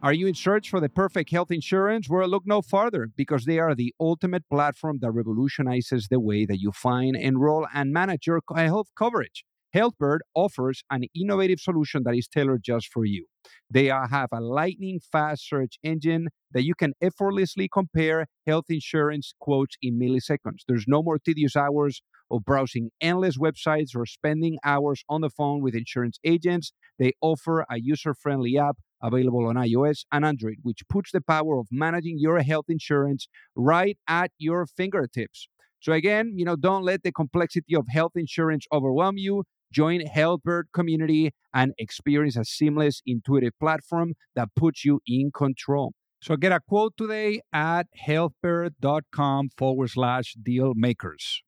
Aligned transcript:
Are 0.00 0.12
you 0.12 0.28
in 0.28 0.34
search 0.34 0.70
for 0.70 0.78
the 0.78 0.88
perfect 0.88 1.32
health 1.32 1.50
insurance? 1.50 2.08
Well, 2.08 2.28
look 2.28 2.44
no 2.46 2.62
farther 2.62 3.08
because 3.16 3.46
they 3.46 3.58
are 3.58 3.74
the 3.74 3.92
ultimate 3.98 4.48
platform 4.48 4.98
that 5.00 5.10
revolutionizes 5.10 6.06
the 6.06 6.20
way 6.20 6.46
that 6.46 6.60
you 6.60 6.70
find, 6.70 7.16
enroll, 7.16 7.66
and 7.74 7.92
manage 7.92 8.28
your 8.28 8.40
health 8.54 8.90
coverage. 8.96 9.44
HealthBird 9.74 10.18
offers 10.36 10.84
an 10.88 11.02
innovative 11.16 11.58
solution 11.58 12.04
that 12.04 12.14
is 12.14 12.28
tailored 12.28 12.62
just 12.62 12.92
for 12.92 13.04
you. 13.04 13.26
They 13.68 13.86
have 13.86 14.28
a 14.32 14.40
lightning 14.40 15.00
fast 15.00 15.48
search 15.48 15.78
engine 15.82 16.28
that 16.52 16.62
you 16.62 16.76
can 16.76 16.92
effortlessly 17.02 17.68
compare 17.68 18.26
health 18.46 18.66
insurance 18.68 19.34
quotes 19.40 19.76
in 19.82 19.98
milliseconds. 19.98 20.60
There's 20.68 20.86
no 20.86 21.02
more 21.02 21.18
tedious 21.18 21.56
hours 21.56 22.02
of 22.30 22.44
browsing 22.44 22.90
endless 23.00 23.36
websites 23.36 23.96
or 23.96 24.06
spending 24.06 24.58
hours 24.64 25.02
on 25.08 25.22
the 25.22 25.30
phone 25.30 25.60
with 25.60 25.74
insurance 25.74 26.20
agents. 26.24 26.72
They 27.00 27.14
offer 27.20 27.66
a 27.68 27.80
user 27.80 28.14
friendly 28.14 28.56
app 28.56 28.76
available 29.02 29.46
on 29.46 29.56
iOS 29.56 30.04
and 30.12 30.24
Android, 30.24 30.56
which 30.62 30.82
puts 30.88 31.12
the 31.12 31.20
power 31.20 31.58
of 31.58 31.66
managing 31.70 32.16
your 32.18 32.40
health 32.40 32.66
insurance 32.68 33.28
right 33.54 33.98
at 34.08 34.30
your 34.38 34.66
fingertips. 34.66 35.48
So 35.80 35.92
again, 35.92 36.32
you 36.36 36.44
know, 36.44 36.56
don't 36.56 36.82
let 36.82 37.02
the 37.02 37.12
complexity 37.12 37.76
of 37.76 37.86
health 37.88 38.12
insurance 38.16 38.66
overwhelm 38.72 39.16
you. 39.16 39.44
Join 39.70 40.00
HealthBird 40.00 40.64
community 40.72 41.32
and 41.54 41.72
experience 41.78 42.36
a 42.36 42.44
seamless, 42.44 43.02
intuitive 43.06 43.52
platform 43.60 44.14
that 44.34 44.48
puts 44.56 44.84
you 44.84 45.00
in 45.06 45.30
control. 45.30 45.92
So 46.20 46.36
get 46.36 46.52
a 46.52 46.60
quote 46.60 46.94
today 46.96 47.42
at 47.52 47.86
healthbird.com 48.06 49.50
forward 49.56 49.90
slash 49.90 50.34
deal 50.42 50.72
makers. 50.74 51.42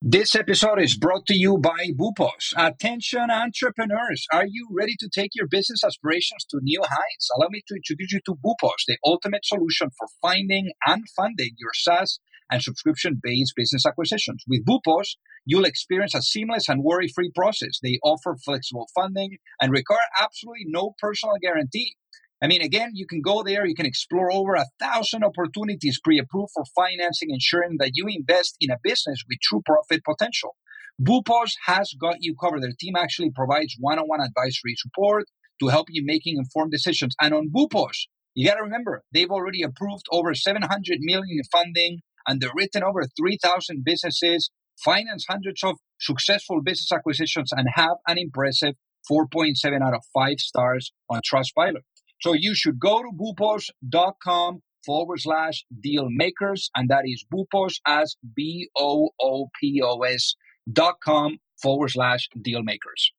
This 0.00 0.36
episode 0.36 0.80
is 0.80 0.96
brought 0.96 1.26
to 1.26 1.34
you 1.34 1.58
by 1.58 1.88
Boopos. 1.98 2.54
Attention 2.56 3.32
entrepreneurs, 3.32 4.24
are 4.32 4.46
you 4.46 4.68
ready 4.70 4.94
to 5.00 5.08
take 5.12 5.32
your 5.34 5.48
business 5.48 5.82
aspirations 5.82 6.46
to 6.50 6.60
new 6.62 6.80
heights? 6.84 7.28
Allow 7.36 7.48
me 7.50 7.62
to 7.66 7.74
introduce 7.74 8.12
you 8.12 8.20
to 8.26 8.36
Boopos, 8.36 8.84
the 8.86 8.96
ultimate 9.04 9.44
solution 9.44 9.88
for 9.98 10.06
finding 10.22 10.70
and 10.86 11.02
funding 11.16 11.50
your 11.58 11.72
SaaS 11.74 12.20
and 12.48 12.62
subscription-based 12.62 13.54
business 13.56 13.84
acquisitions. 13.84 14.44
With 14.46 14.64
Boopos, 14.64 15.16
you'll 15.44 15.64
experience 15.64 16.14
a 16.14 16.22
seamless 16.22 16.68
and 16.68 16.84
worry-free 16.84 17.32
process. 17.34 17.80
They 17.82 17.98
offer 18.04 18.36
flexible 18.44 18.86
funding 18.94 19.38
and 19.60 19.72
require 19.72 19.98
absolutely 20.22 20.66
no 20.68 20.94
personal 21.00 21.38
guarantee. 21.42 21.96
I 22.40 22.46
mean, 22.46 22.62
again, 22.62 22.90
you 22.94 23.06
can 23.06 23.20
go 23.20 23.42
there, 23.42 23.66
you 23.66 23.74
can 23.74 23.86
explore 23.86 24.32
over 24.32 24.54
a 24.54 24.66
thousand 24.78 25.24
opportunities 25.24 26.00
pre 26.02 26.20
approved 26.20 26.52
for 26.54 26.64
financing, 26.76 27.30
ensuring 27.30 27.76
that 27.80 27.92
you 27.94 28.06
invest 28.08 28.56
in 28.60 28.70
a 28.70 28.76
business 28.82 29.24
with 29.28 29.40
true 29.42 29.60
profit 29.66 30.02
potential. 30.04 30.54
Boopos 31.00 31.50
has 31.66 31.92
got 32.00 32.16
you 32.20 32.36
covered. 32.40 32.62
Their 32.62 32.72
team 32.78 32.94
actually 32.96 33.30
provides 33.30 33.76
one 33.80 33.98
on 33.98 34.06
one 34.06 34.20
advisory 34.20 34.74
support 34.76 35.24
to 35.60 35.68
help 35.68 35.86
you 35.90 36.02
making 36.04 36.36
informed 36.36 36.70
decisions. 36.70 37.14
And 37.20 37.34
on 37.34 37.50
Boopos, 37.50 38.06
you 38.34 38.46
got 38.46 38.54
to 38.54 38.62
remember, 38.62 39.02
they've 39.12 39.30
already 39.30 39.62
approved 39.62 40.06
over 40.12 40.32
700 40.34 40.98
million 41.00 41.38
in 41.38 41.44
funding, 41.50 42.00
and 42.26 42.40
they've 42.40 42.50
written 42.54 42.84
over 42.84 43.02
3,000 43.16 43.84
businesses, 43.84 44.50
financed 44.84 45.26
hundreds 45.28 45.64
of 45.64 45.76
successful 46.00 46.62
business 46.62 46.92
acquisitions, 46.92 47.50
and 47.52 47.68
have 47.74 47.96
an 48.06 48.18
impressive 48.18 48.74
4.7 49.10 49.82
out 49.82 49.94
of 49.94 50.02
5 50.14 50.38
stars 50.38 50.92
on 51.10 51.20
Trustpilot. 51.20 51.82
So 52.20 52.32
you 52.32 52.52
should 52.52 52.80
go 52.80 53.00
to 53.00 53.10
boopos.com 53.14 54.60
forward 54.84 55.20
slash 55.20 55.64
deal 55.80 56.08
makers, 56.10 56.68
and 56.74 56.88
that 56.90 57.02
is 57.04 57.24
boopos 57.32 57.74
as 57.86 58.16
B 58.34 58.68
O 58.76 59.10
O 59.20 59.46
P 59.60 59.80
O 59.84 60.00
S 60.00 60.34
dot 60.70 60.96
com 61.04 61.38
forward 61.62 61.90
slash 61.90 62.28
deal 62.42 62.64
makers. 62.64 63.12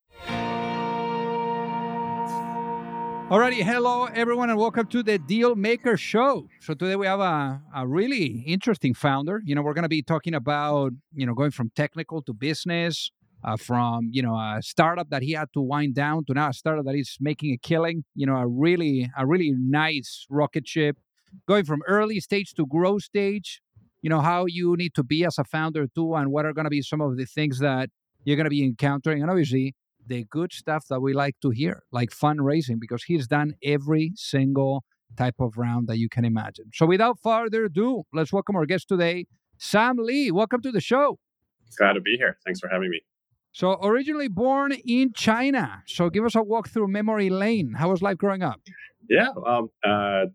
Alrighty, 3.29 3.61
hello 3.61 4.05
everyone, 4.05 4.49
and 4.49 4.57
welcome 4.59 4.87
to 4.87 5.03
the 5.03 5.19
Deal 5.19 5.55
Maker 5.55 5.95
Show. 5.95 6.49
So 6.59 6.73
today 6.73 6.95
we 6.95 7.05
have 7.05 7.19
a, 7.19 7.61
a 7.75 7.87
really 7.87 8.43
interesting 8.47 8.93
founder. 8.93 9.39
You 9.45 9.55
know, 9.55 9.61
we're 9.61 9.75
going 9.75 9.83
to 9.83 9.89
be 9.89 10.01
talking 10.01 10.33
about 10.33 10.91
you 11.13 11.25
know 11.25 11.35
going 11.35 11.51
from 11.51 11.69
technical 11.73 12.21
to 12.23 12.33
business, 12.33 13.11
uh, 13.43 13.57
from 13.57 14.09
you 14.11 14.21
know 14.21 14.35
a 14.35 14.59
startup 14.61 15.09
that 15.09 15.21
he 15.21 15.31
had 15.33 15.49
to 15.53 15.61
wind 15.61 15.95
down 15.95 16.25
to 16.25 16.33
now 16.33 16.49
a 16.49 16.53
startup 16.53 16.85
that 16.85 16.95
is 16.95 17.17
making 17.19 17.53
a 17.53 17.57
killing. 17.57 18.03
You 18.15 18.25
know, 18.25 18.35
a 18.35 18.47
really 18.47 19.09
a 19.17 19.25
really 19.25 19.53
nice 19.57 20.25
rocket 20.29 20.67
ship, 20.67 20.97
going 21.47 21.65
from 21.65 21.81
early 21.87 22.19
stage 22.19 22.53
to 22.55 22.65
growth 22.65 23.03
stage. 23.03 23.61
You 24.01 24.09
know 24.09 24.21
how 24.21 24.45
you 24.45 24.75
need 24.77 24.93
to 24.95 25.03
be 25.03 25.25
as 25.25 25.37
a 25.37 25.43
founder 25.43 25.87
too, 25.93 26.15
and 26.15 26.31
what 26.31 26.45
are 26.45 26.53
going 26.53 26.65
to 26.65 26.69
be 26.69 26.81
some 26.81 27.01
of 27.01 27.17
the 27.17 27.25
things 27.25 27.59
that 27.59 27.89
you're 28.23 28.37
going 28.37 28.45
to 28.45 28.49
be 28.49 28.63
encountering, 28.63 29.21
and 29.21 29.29
obviously 29.29 29.75
the 30.07 30.25
good 30.29 30.51
stuff 30.51 30.85
that 30.89 31.01
we 31.01 31.13
like 31.13 31.35
to 31.41 31.51
hear, 31.51 31.83
like 31.91 32.09
fundraising, 32.09 32.79
because 32.79 33.03
he's 33.03 33.27
done 33.27 33.53
every 33.63 34.11
single 34.15 34.83
type 35.17 35.35
of 35.39 35.57
round 35.57 35.87
that 35.87 35.97
you 35.97 36.09
can 36.09 36.25
imagine. 36.25 36.65
So 36.73 36.85
without 36.85 37.19
further 37.21 37.65
ado, 37.65 38.03
let's 38.13 38.33
welcome 38.33 38.55
our 38.55 38.65
guest 38.65 38.87
today, 38.87 39.25
Sam 39.57 39.97
Li. 39.97 40.31
Welcome 40.31 40.61
to 40.61 40.71
the 40.71 40.81
show. 40.81 41.19
Glad 41.77 41.93
to 41.93 42.01
be 42.01 42.15
here. 42.17 42.37
Thanks 42.45 42.59
for 42.59 42.69
having 42.69 42.89
me. 42.89 43.01
So 43.51 43.77
originally 43.83 44.27
born 44.27 44.71
in 44.85 45.13
China. 45.13 45.83
So 45.87 46.09
give 46.09 46.23
us 46.25 46.35
a 46.35 46.43
walk 46.43 46.69
through 46.69 46.87
memory 46.87 47.29
lane. 47.29 47.73
How 47.77 47.89
was 47.89 48.01
life 48.01 48.17
growing 48.17 48.43
up? 48.43 48.61
Yeah, 49.09 49.29
um, 49.45 49.69
uh, 49.83 50.25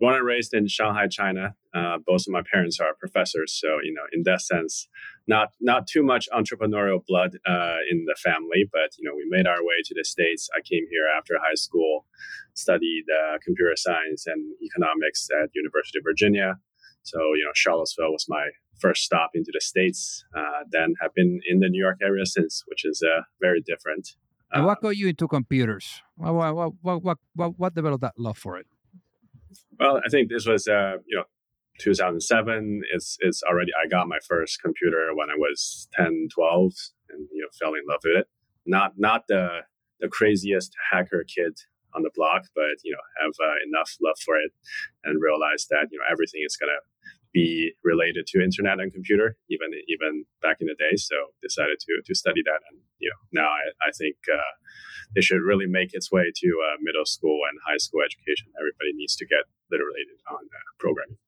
born 0.00 0.14
and 0.16 0.26
raised 0.26 0.54
in 0.54 0.66
Shanghai, 0.66 1.06
China. 1.08 1.54
Uh, 1.74 1.98
both 2.04 2.22
of 2.26 2.32
my 2.32 2.42
parents 2.52 2.78
are 2.80 2.94
professors, 2.94 3.52
so 3.60 3.78
you 3.82 3.92
know, 3.92 4.04
in 4.12 4.22
that 4.24 4.40
sense, 4.40 4.88
not 5.26 5.48
not 5.60 5.86
too 5.86 6.02
much 6.02 6.28
entrepreneurial 6.32 7.04
blood 7.06 7.36
uh, 7.46 7.78
in 7.90 8.04
the 8.06 8.16
family. 8.22 8.68
But 8.72 8.96
you 8.98 9.08
know, 9.08 9.14
we 9.14 9.26
made 9.28 9.46
our 9.46 9.62
way 9.62 9.82
to 9.84 9.94
the 9.94 10.04
states. 10.04 10.48
I 10.56 10.60
came 10.60 10.84
here 10.90 11.06
after 11.16 11.34
high 11.38 11.54
school, 11.56 12.06
studied 12.54 13.04
uh, 13.10 13.38
computer 13.44 13.74
science 13.76 14.26
and 14.26 14.54
economics 14.62 15.28
at 15.30 15.50
University 15.54 15.98
of 15.98 16.04
Virginia. 16.04 16.58
So 17.02 17.18
you 17.34 17.44
know, 17.44 17.52
Charlottesville 17.54 18.12
was 18.12 18.26
my 18.28 18.50
first 18.80 19.02
stop 19.02 19.30
into 19.34 19.50
the 19.52 19.60
states. 19.60 20.24
Uh, 20.36 20.64
then 20.70 20.94
have 21.00 21.14
been 21.14 21.40
in 21.48 21.60
the 21.60 21.68
New 21.68 21.80
York 21.80 21.98
area 22.02 22.26
since, 22.26 22.62
which 22.66 22.84
is 22.84 23.02
uh, 23.02 23.22
very 23.40 23.60
different. 23.60 24.10
And 24.52 24.64
what 24.64 24.78
um, 24.78 24.82
got 24.82 24.96
you 24.96 25.08
into 25.08 25.26
computers? 25.26 26.02
What, 26.16 26.54
what, 26.54 26.72
what, 26.82 27.18
what, 27.34 27.58
what 27.58 27.74
developed 27.74 28.02
that 28.02 28.14
love 28.18 28.38
for 28.38 28.56
it? 28.58 28.66
Well, 29.78 30.00
I 30.04 30.08
think 30.08 30.30
this 30.30 30.46
was, 30.46 30.68
uh, 30.68 30.98
you 31.06 31.16
know, 31.16 31.24
2007. 31.80 32.82
It's, 32.92 33.16
it's 33.20 33.42
already, 33.42 33.72
I 33.82 33.88
got 33.88 34.06
my 34.06 34.18
first 34.28 34.62
computer 34.62 35.10
when 35.14 35.30
I 35.30 35.34
was 35.36 35.88
10, 35.94 36.28
12 36.32 36.72
and, 37.10 37.28
you 37.32 37.42
know, 37.42 37.48
fell 37.58 37.74
in 37.74 37.82
love 37.88 38.00
with 38.04 38.16
it. 38.18 38.26
Not, 38.66 38.92
not 38.96 39.24
the, 39.28 39.60
the 40.00 40.08
craziest 40.08 40.72
hacker 40.90 41.24
kid 41.24 41.58
on 41.94 42.02
the 42.02 42.10
block, 42.14 42.44
but, 42.54 42.78
you 42.84 42.92
know, 42.92 43.24
have 43.24 43.34
uh, 43.42 43.54
enough 43.66 43.96
love 44.02 44.18
for 44.24 44.36
it 44.36 44.52
and 45.04 45.20
realize 45.20 45.66
that, 45.70 45.88
you 45.90 45.98
know, 45.98 46.04
everything 46.10 46.42
is 46.44 46.56
going 46.56 46.70
to 46.70 46.80
be 47.34 47.72
related 47.82 48.26
to 48.28 48.40
internet 48.40 48.78
and 48.78 48.92
computer, 48.92 49.36
even 49.50 49.68
even 49.88 50.24
back 50.40 50.58
in 50.60 50.68
the 50.68 50.78
day. 50.78 50.96
So 50.96 51.16
decided 51.42 51.78
to 51.80 51.92
to 52.06 52.14
study 52.14 52.42
that, 52.46 52.60
and 52.70 52.80
you 52.98 53.10
know 53.10 53.42
now 53.42 53.48
I, 53.50 53.88
I 53.88 53.90
think 53.90 54.16
uh, 54.32 54.54
it 55.14 55.24
should 55.24 55.42
really 55.42 55.66
make 55.66 55.90
its 55.92 56.10
way 56.10 56.32
to 56.34 56.48
uh, 56.48 56.76
middle 56.80 57.04
school 57.04 57.40
and 57.50 57.58
high 57.66 57.78
school 57.78 58.00
education. 58.00 58.46
Everybody 58.58 58.92
needs 58.94 59.16
to 59.16 59.26
get 59.26 59.44
literate 59.70 60.08
on 60.30 60.46
uh, 60.46 60.70
programming. 60.78 61.18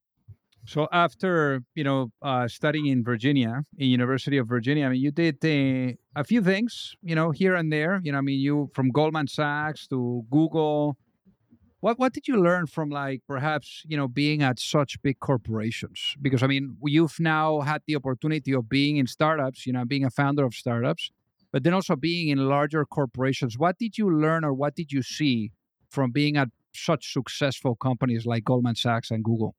So 0.67 0.89
after 0.93 1.63
you 1.75 1.85
know 1.85 2.11
uh, 2.23 2.49
studying 2.49 2.87
in 2.87 3.05
Virginia, 3.05 3.63
in 3.77 3.89
University 3.89 4.39
of 4.39 4.49
Virginia, 4.49 4.87
I 4.87 4.91
mean, 4.91 5.01
you 5.01 5.11
did 5.11 5.37
uh, 5.45 5.95
a 6.15 6.25
few 6.25 6.43
things, 6.43 6.95
you 7.03 7.15
know, 7.15 7.31
here 7.31 7.55
and 7.55 7.73
there. 7.73 8.01
You 8.03 8.13
know, 8.13 8.19
I 8.19 8.21
mean, 8.23 8.41
you 8.41 8.71
from 8.75 8.91
Goldman 8.91 9.29
Sachs 9.29 9.87
to 9.89 10.25
Google, 10.31 10.97
what 11.87 12.01
what 12.01 12.13
did 12.13 12.27
you 12.27 12.37
learn 12.43 12.67
from 12.67 12.91
like 12.91 13.21
perhaps 13.29 13.85
you 13.87 13.97
know 13.97 14.09
being 14.09 14.43
at 14.43 14.59
such 14.59 15.01
big 15.03 15.21
corporations? 15.21 16.17
Because 16.21 16.43
I 16.43 16.49
mean, 16.49 16.77
you've 16.83 17.21
now 17.21 17.61
had 17.61 17.81
the 17.87 17.95
opportunity 17.95 18.53
of 18.53 18.69
being 18.69 18.97
in 18.97 19.07
startups, 19.07 19.67
you 19.67 19.73
know, 19.73 19.85
being 19.85 20.05
a 20.05 20.11
founder 20.11 20.45
of 20.45 20.53
startups, 20.53 21.13
but 21.53 21.63
then 21.63 21.75
also 21.75 21.95
being 21.95 22.27
in 22.35 22.49
larger 22.49 22.85
corporations. 22.85 23.57
What 23.57 23.79
did 23.79 23.99
you 23.99 24.07
learn, 24.11 24.45
or 24.45 24.53
what 24.53 24.75
did 24.75 24.91
you 24.91 25.03
see 25.03 25.53
from 25.89 26.11
being 26.11 26.37
at 26.37 26.49
such 26.75 27.13
successful 27.13 27.77
companies 27.77 28.27
like 28.27 28.43
Goldman 28.43 28.75
Sachs 28.75 29.13
and 29.13 29.23
Google? 29.23 29.55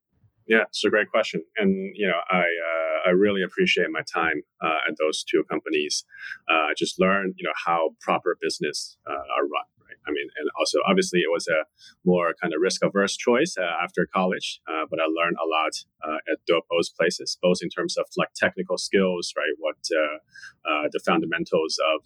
Yeah, 0.48 0.64
it's 0.68 0.84
a 0.84 0.90
great 0.90 1.10
question, 1.10 1.40
and 1.56 1.72
you 1.96 2.08
know, 2.08 2.22
I 2.30 2.46
uh, 2.72 3.10
I 3.10 3.12
really 3.12 3.42
appreciate 3.42 3.90
my 3.90 4.04
time 4.14 4.42
uh, 4.62 4.90
at 4.90 4.96
those 5.00 5.24
two 5.24 5.46
companies. 5.50 6.04
Uh, 6.52 6.72
I 6.72 6.74
just 6.78 7.00
learned, 7.00 7.36
you 7.38 7.46
know, 7.48 7.58
how 7.66 7.92
proper 8.02 8.38
business 8.42 8.98
uh, 9.10 9.14
are 9.36 9.48
run 9.56 9.68
I 10.08 10.12
mean, 10.12 10.28
and 10.40 10.50
also 10.58 10.80
obviously 10.88 11.20
it 11.20 11.32
was 11.32 11.48
a 11.48 11.68
more 12.06 12.34
kind 12.42 12.54
of 12.54 12.62
risk 12.62 12.84
averse 12.84 13.18
choice 13.18 13.56
uh, 13.60 13.84
after 13.84 14.08
college, 14.08 14.62
uh, 14.68 14.86
but 14.90 15.00
I 15.00 15.06
learned 15.06 15.36
a 15.36 15.48
lot 15.48 15.74
uh, 16.08 16.32
at 16.32 16.40
both 16.48 16.96
places, 16.96 17.38
both 17.42 17.60
in 17.62 17.70
terms 17.70 17.98
of 17.98 18.06
like 18.16 18.30
technical 18.36 18.78
skills, 18.78 19.34
right? 19.36 19.52
What 19.60 19.82
uh, 19.92 20.18
uh, 20.64 20.88
the 20.92 21.02
fundamentals 21.06 21.78
of 21.94 22.02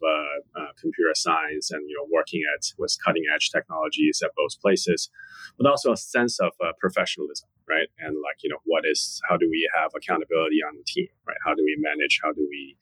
computer 0.79 1.13
science 1.13 1.69
and 1.69 1.87
you 1.87 1.95
know 1.95 2.07
working 2.11 2.41
at 2.55 2.65
with 2.77 2.95
cutting 3.05 3.23
edge 3.33 3.51
technologies 3.51 4.21
at 4.23 4.31
both 4.35 4.59
places, 4.61 5.09
but 5.57 5.69
also 5.69 5.91
a 5.91 5.97
sense 5.97 6.39
of 6.39 6.51
professionalism, 6.79 7.47
right? 7.69 7.87
And 7.99 8.15
like 8.17 8.41
you 8.43 8.49
know 8.49 8.61
what 8.65 8.83
is 8.85 9.21
how 9.29 9.37
do 9.37 9.47
we 9.49 9.69
have 9.75 9.91
accountability 9.95 10.59
on 10.67 10.75
the 10.77 10.83
team, 10.87 11.07
right? 11.27 11.37
How 11.45 11.53
do 11.53 11.63
we 11.63 11.77
manage? 11.77 12.19
How 12.23 12.31
do 12.31 12.47
we 12.49 12.77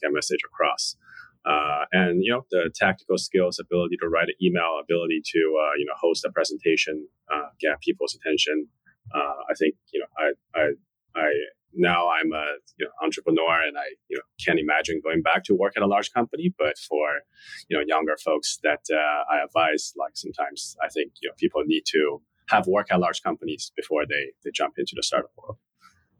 get 0.00 0.12
message 0.12 0.40
across? 0.46 0.96
Uh, 1.46 1.84
and 1.92 2.24
you 2.24 2.32
know 2.32 2.44
the 2.50 2.70
tactical 2.74 3.16
skills, 3.18 3.60
ability 3.60 3.96
to 4.00 4.08
write 4.08 4.28
an 4.28 4.34
email, 4.42 4.80
ability 4.82 5.22
to 5.24 5.38
uh, 5.38 5.74
you 5.78 5.86
know 5.86 5.94
host 6.00 6.24
a 6.24 6.30
presentation, 6.30 7.06
uh, 7.32 7.48
get 7.60 7.80
people's 7.80 8.16
attention. 8.16 8.68
Uh, 9.14 9.38
I 9.48 9.54
think 9.58 9.76
you 9.92 10.00
know 10.00 10.06
I 10.18 10.60
I 10.60 10.70
I 11.14 11.30
now 11.72 12.08
I'm 12.08 12.32
a 12.32 12.46
you 12.78 12.86
know, 12.86 12.90
entrepreneur 13.02 13.60
and 13.62 13.78
I 13.78 13.94
you 14.08 14.16
know 14.16 14.22
can't 14.44 14.58
imagine 14.58 15.00
going 15.04 15.22
back 15.22 15.44
to 15.44 15.54
work 15.54 15.74
at 15.76 15.82
a 15.82 15.86
large 15.86 16.12
company. 16.12 16.52
But 16.58 16.78
for 16.78 17.06
you 17.68 17.76
know 17.76 17.84
younger 17.86 18.16
folks 18.24 18.58
that 18.64 18.82
uh, 18.92 19.32
I 19.32 19.44
advise, 19.44 19.92
like 19.96 20.16
sometimes 20.16 20.76
I 20.82 20.88
think 20.88 21.12
you 21.22 21.28
know 21.28 21.34
people 21.38 21.62
need 21.64 21.84
to 21.92 22.22
have 22.48 22.66
work 22.66 22.88
at 22.90 22.98
large 22.98 23.22
companies 23.22 23.70
before 23.76 24.04
they 24.04 24.32
they 24.42 24.50
jump 24.52 24.74
into 24.78 24.94
the 24.96 25.02
startup 25.02 25.30
world. 25.36 25.58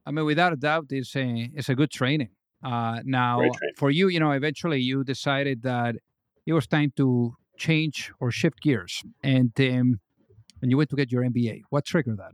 I 0.07 0.13
mean, 0.13 0.25
without 0.25 0.53
a 0.53 0.57
doubt, 0.57 0.87
it's 0.91 1.17
a 1.17 1.51
it's 1.55 1.69
a 1.69 1.75
good 1.75 1.91
training. 1.91 2.29
Uh, 2.65 3.01
now, 3.05 3.43
for 3.77 3.91
you, 3.91 4.09
you 4.09 4.19
know, 4.19 4.33
eventually 4.33 4.81
you 4.81 5.05
decided 5.05 5.63
that 5.63 5.97
it 6.47 6.53
was 6.53 6.67
time 6.67 6.93
to 6.97 7.35
change 7.59 8.13
or 8.21 8.31
shift 8.31 8.61
gears, 8.61 9.03
and 9.23 9.53
um, 9.61 10.01
and 10.63 10.71
you 10.71 10.77
went 10.77 10.91
to 10.91 10.97
get 10.97 11.13
your 11.13 11.23
MBA. 11.23 11.63
What 11.71 11.85
triggered 11.85 12.19
that? 12.19 12.33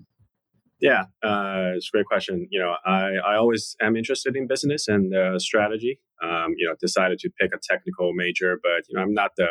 Yeah, 0.81 1.03
uh, 1.23 1.77
it's 1.77 1.89
a 1.89 1.93
great 1.93 2.07
question. 2.07 2.49
You 2.51 2.59
know, 2.59 2.75
I, 2.85 3.15
I 3.25 3.37
always 3.37 3.77
am 3.81 3.97
interested 3.97 4.35
in 4.35 4.49
business 4.49 4.89
and 4.89 5.15
uh, 5.15 5.39
strategy. 5.39 6.01
Um, 6.21 6.55
you 6.57 6.67
know, 6.67 6.75
decided 6.81 7.21
to 7.21 7.31
pick 7.31 7.53
a 7.55 7.59
technical 7.63 8.13
major, 8.15 8.59
but 8.61 8.89
you 8.89 8.97
know, 8.97 9.03
I'm 9.03 9.15
not 9.15 9.31
the 9.37 9.47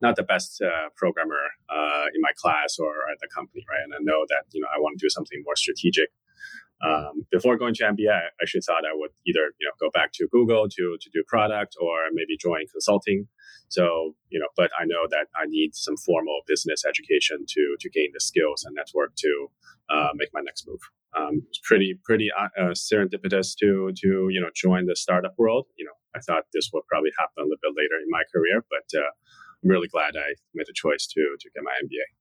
not 0.00 0.16
the 0.16 0.22
best 0.22 0.62
uh, 0.62 0.88
programmer 0.96 1.44
uh, 1.68 2.06
in 2.14 2.20
my 2.22 2.32
class 2.36 2.78
or 2.78 2.92
at 3.12 3.18
the 3.20 3.28
company, 3.28 3.64
right? 3.68 3.82
And 3.84 3.92
I 3.94 3.98
know 4.00 4.24
that 4.30 4.44
you 4.52 4.60
know 4.62 4.68
I 4.74 4.80
want 4.80 4.98
to 4.98 5.04
do 5.04 5.10
something 5.10 5.42
more 5.44 5.56
strategic. 5.56 6.08
Um, 6.82 7.26
before 7.30 7.58
going 7.58 7.74
to 7.74 7.84
MBA, 7.84 8.08
I 8.10 8.28
actually 8.40 8.62
thought 8.62 8.84
I 8.86 8.94
would 8.94 9.10
either 9.26 9.52
you 9.60 9.68
know 9.68 9.76
go 9.78 9.90
back 9.92 10.12
to 10.14 10.26
Google 10.32 10.66
to 10.68 10.96
to 10.98 11.10
do 11.12 11.22
product 11.28 11.76
or 11.80 12.08
maybe 12.12 12.36
join 12.40 12.64
consulting. 12.72 13.28
So 13.68 14.14
you 14.30 14.38
know, 14.40 14.48
but 14.56 14.70
I 14.78 14.84
know 14.86 15.04
that 15.10 15.26
I 15.36 15.44
need 15.46 15.74
some 15.74 15.96
formal 15.98 16.40
business 16.46 16.84
education 16.86 17.44
to 17.48 17.76
to 17.78 17.90
gain 17.90 18.10
the 18.14 18.20
skills 18.20 18.64
and 18.64 18.74
network 18.74 19.14
to 19.16 19.50
uh, 19.90 20.08
make 20.14 20.30
my 20.32 20.40
next 20.40 20.66
move. 20.66 20.80
Um, 21.16 21.42
it's 21.48 21.60
pretty 21.62 21.98
pretty 22.04 22.30
uh, 22.32 22.48
uh, 22.58 22.72
serendipitous 22.72 23.54
to 23.60 23.92
to 24.00 24.28
you 24.30 24.40
know 24.40 24.50
join 24.54 24.86
the 24.86 24.96
startup 24.96 25.34
world. 25.36 25.66
You 25.76 25.84
know, 25.84 25.96
I 26.14 26.20
thought 26.20 26.44
this 26.54 26.70
would 26.72 26.86
probably 26.88 27.10
happen 27.18 27.40
a 27.40 27.44
little 27.44 27.60
bit 27.60 27.74
later 27.76 28.00
in 28.00 28.08
my 28.08 28.22
career, 28.32 28.64
but 28.70 28.98
uh, 28.98 29.10
I'm 29.62 29.68
really 29.68 29.88
glad 29.88 30.16
I 30.16 30.32
made 30.54 30.66
the 30.66 30.72
choice 30.72 31.06
to 31.08 31.36
to 31.38 31.50
get 31.54 31.62
my 31.62 31.76
MBA. 31.84 32.19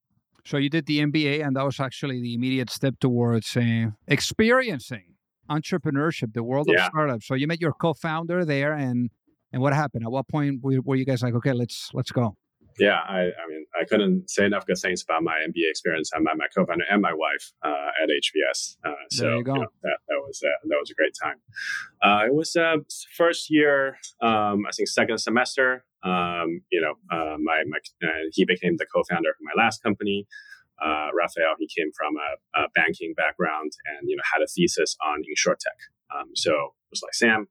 So 0.50 0.57
you 0.57 0.68
did 0.68 0.88
the 0.88 0.98
MBA, 1.01 1.46
and 1.46 1.56
that 1.56 1.63
was 1.63 1.80
actually 1.80 2.24
the 2.24 2.34
immediate 2.34 2.72
step 2.72 2.96
towards 3.00 3.56
uh, 3.56 3.92
experiencing 4.07 5.13
entrepreneurship, 5.48 6.34
the 6.34 6.44
world 6.44 6.68
yeah. 6.68 6.86
of 6.86 6.90
startups. 6.90 7.28
So 7.28 7.36
you 7.36 7.46
met 7.46 7.62
your 7.62 7.72
co-founder 7.72 8.44
there, 8.46 8.74
and 8.74 9.12
and 9.54 9.62
what 9.62 9.74
happened? 9.74 10.06
At 10.06 10.12
what 10.12 10.28
point 10.28 10.62
were, 10.63 10.96
you 10.96 11.06
guys 11.06 11.22
like, 11.22 11.36
okay, 11.36 11.54
let's 11.54 11.92
let's 11.94 12.12
go? 12.12 12.36
Yeah, 12.80 12.98
I, 13.07 13.19
I, 13.19 13.46
mean, 13.50 13.66
I 13.80 13.84
couldn't 13.86 14.30
say 14.30 14.46
enough 14.46 14.66
good 14.66 14.78
things 14.78 15.04
about 15.04 15.22
my 15.22 15.38
MBA 15.50 15.69
experience. 15.69 16.10
I 16.16 16.19
met 16.19 16.38
my 16.38 16.48
co-founder 16.56 16.86
and 16.90 17.01
my 17.01 17.13
wife 17.13 17.51
uh, 17.62 18.01
at 18.01 18.10
HBS. 18.10 18.78
Uh, 18.84 18.94
so 19.12 19.30
you, 19.30 19.38
you 19.38 19.44
know, 19.44 19.68
that, 19.84 19.98
that 20.07 20.19
was 20.25 20.42
uh, 20.44 20.50
that 20.68 20.78
was 20.80 20.90
a 20.90 20.96
great 20.96 21.13
time. 21.22 21.36
Uh, 22.01 22.25
it 22.25 22.34
was 22.34 22.56
uh, 22.56 22.78
first 23.16 23.51
year, 23.51 24.00
um, 24.19 24.66
I 24.68 24.72
think 24.75 24.90
second 24.90 25.19
semester. 25.19 25.86
Um, 26.04 26.62
you 26.72 26.81
know, 26.81 26.96
uh, 27.12 27.38
my 27.38 27.63
my 27.68 27.80
he 28.31 28.46
became 28.46 28.78
the 28.78 28.86
co-founder 28.86 29.30
of 29.30 29.36
my 29.42 29.62
last 29.62 29.84
company. 29.84 30.28
Raphael, 30.81 31.56
he 31.60 31.68
came 31.68 31.92
from 31.92 32.16
a, 32.16 32.62
a, 32.62 32.69
banking 32.74 33.13
background 33.13 33.74
and 33.86 34.07
you 34.07 34.16
know 34.16 34.24
had 34.34 34.42
a 34.42 34.48
thesis 34.48 34.96
on 35.06 35.19
insurtech. 35.28 35.80
Um, 36.16 36.31
so 36.36 36.54
it 36.54 36.92
was 36.92 37.01
like 37.04 37.13
Sam, 37.13 37.48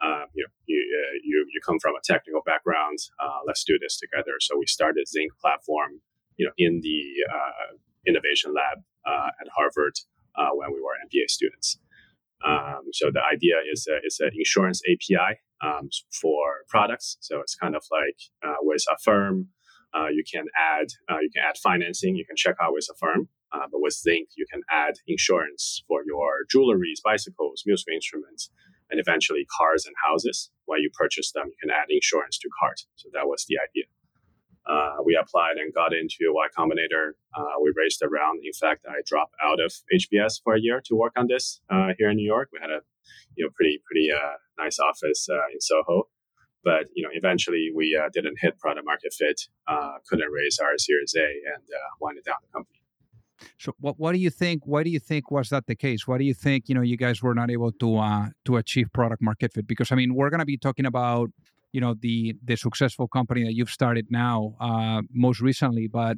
uh, 0.00 0.24
you 0.34 0.44
know, 0.44 0.52
you, 0.66 0.78
uh, 0.78 1.14
you, 1.24 1.46
you 1.52 1.60
come 1.64 1.78
from 1.80 1.94
a 1.94 2.02
technical 2.04 2.42
background. 2.44 2.98
Uh, 3.18 3.42
let's 3.46 3.64
do 3.64 3.78
this 3.80 3.98
together. 3.98 4.38
So 4.40 4.56
we 4.58 4.66
started 4.66 5.08
Zinc 5.08 5.32
platform, 5.40 6.00
you 6.36 6.46
know, 6.46 6.52
in 6.56 6.80
the 6.82 7.02
uh, 7.28 7.76
innovation 8.06 8.54
lab 8.54 8.78
uh, 9.06 9.30
at 9.40 9.48
Harvard 9.54 9.98
uh, 10.36 10.50
when 10.54 10.72
we 10.72 10.80
were 10.80 10.94
MBA 11.06 11.30
students. 11.30 11.78
Um, 12.46 12.86
so 12.92 13.10
the 13.10 13.22
idea 13.22 13.56
is 13.70 13.88
a, 13.90 13.98
it's 14.04 14.20
an 14.20 14.30
insurance 14.34 14.80
API 14.86 15.40
um, 15.62 15.88
for 16.20 16.64
products. 16.68 17.16
So 17.20 17.40
it's 17.40 17.54
kind 17.54 17.74
of 17.74 17.84
like 17.90 18.18
with 18.62 18.84
Affirm, 18.92 19.48
you 20.10 20.22
can 20.30 20.46
add 20.56 20.88
you 21.22 21.30
can 21.34 21.42
add 21.48 21.56
financing. 21.58 22.16
You 22.16 22.24
can 22.24 22.36
check 22.36 22.56
out 22.60 22.72
with 22.72 22.86
Affirm. 22.90 23.28
but 23.52 23.80
with 23.80 23.94
Zinc, 23.94 24.28
you 24.36 24.46
can 24.50 24.62
add 24.70 24.94
insurance 25.06 25.82
for 25.88 26.00
your 26.06 26.44
jewelries, 26.52 27.02
bicycles, 27.04 27.64
musical 27.66 27.94
instruments, 27.94 28.50
and 28.90 29.00
eventually 29.00 29.46
cars 29.58 29.86
and 29.86 29.94
houses. 30.06 30.50
When 30.66 30.80
you 30.80 30.90
purchase 30.92 31.32
them, 31.32 31.46
you 31.46 31.56
can 31.60 31.70
add 31.70 31.88
insurance 31.90 32.38
to 32.38 32.48
cart. 32.60 32.80
So 32.96 33.08
that 33.12 33.26
was 33.26 33.44
the 33.48 33.56
idea. 33.58 33.84
Uh, 34.68 34.96
we 35.04 35.18
applied 35.20 35.56
and 35.56 35.72
got 35.72 35.94
into 35.94 36.28
Y 36.28 36.46
Combinator. 36.56 37.12
Uh, 37.34 37.56
we 37.62 37.72
raised 37.74 38.02
a 38.02 38.08
round. 38.08 38.40
In 38.44 38.52
fact, 38.52 38.84
I 38.86 39.00
dropped 39.06 39.34
out 39.42 39.60
of 39.60 39.72
HBS 39.94 40.42
for 40.44 40.54
a 40.54 40.60
year 40.60 40.82
to 40.84 40.94
work 40.94 41.14
on 41.16 41.26
this 41.26 41.60
uh, 41.70 41.88
here 41.96 42.10
in 42.10 42.16
New 42.16 42.26
York. 42.26 42.50
We 42.52 42.58
had 42.60 42.70
a 42.70 42.80
you 43.36 43.44
know 43.44 43.50
pretty 43.54 43.80
pretty 43.86 44.10
uh, 44.12 44.36
nice 44.58 44.78
office 44.78 45.28
uh, 45.30 45.52
in 45.52 45.60
Soho, 45.60 46.08
but 46.64 46.86
you 46.94 47.02
know 47.02 47.10
eventually 47.12 47.70
we 47.74 47.98
uh, 48.00 48.08
didn't 48.12 48.36
hit 48.40 48.58
product 48.58 48.86
market 48.86 49.12
fit. 49.12 49.40
couldn't 50.08 50.30
raise 50.30 50.58
our 50.58 50.76
Series 50.78 51.14
A 51.16 51.28
and 51.54 51.64
winded 52.00 52.24
down 52.24 52.36
the 52.42 52.52
company. 52.52 52.78
So 53.58 53.74
what 53.80 53.98
what 53.98 54.12
do 54.12 54.18
you 54.18 54.30
think? 54.30 54.62
Why 54.66 54.82
do 54.82 54.90
you 54.90 54.98
think 54.98 55.30
was 55.30 55.48
that 55.50 55.66
the 55.66 55.76
case? 55.76 56.06
Why 56.06 56.18
do 56.18 56.24
you 56.24 56.34
think 56.34 56.68
you 56.68 56.74
know 56.74 56.82
you 56.82 56.96
guys 56.96 57.22
were 57.22 57.34
not 57.34 57.50
able 57.50 57.72
to 57.72 57.98
uh, 57.98 58.26
to 58.46 58.56
achieve 58.56 58.92
product 58.92 59.22
market 59.22 59.52
fit? 59.54 59.66
Because 59.66 59.92
I 59.92 59.94
mean 59.94 60.14
we're 60.14 60.30
going 60.30 60.40
to 60.40 60.46
be 60.46 60.58
talking 60.58 60.86
about 60.86 61.30
you 61.72 61.80
know 61.80 61.94
the 62.00 62.34
the 62.44 62.56
successful 62.56 63.08
company 63.08 63.44
that 63.44 63.54
you've 63.54 63.70
started 63.70 64.06
now 64.10 64.54
uh, 64.60 65.02
most 65.12 65.40
recently, 65.40 65.86
but 65.86 66.16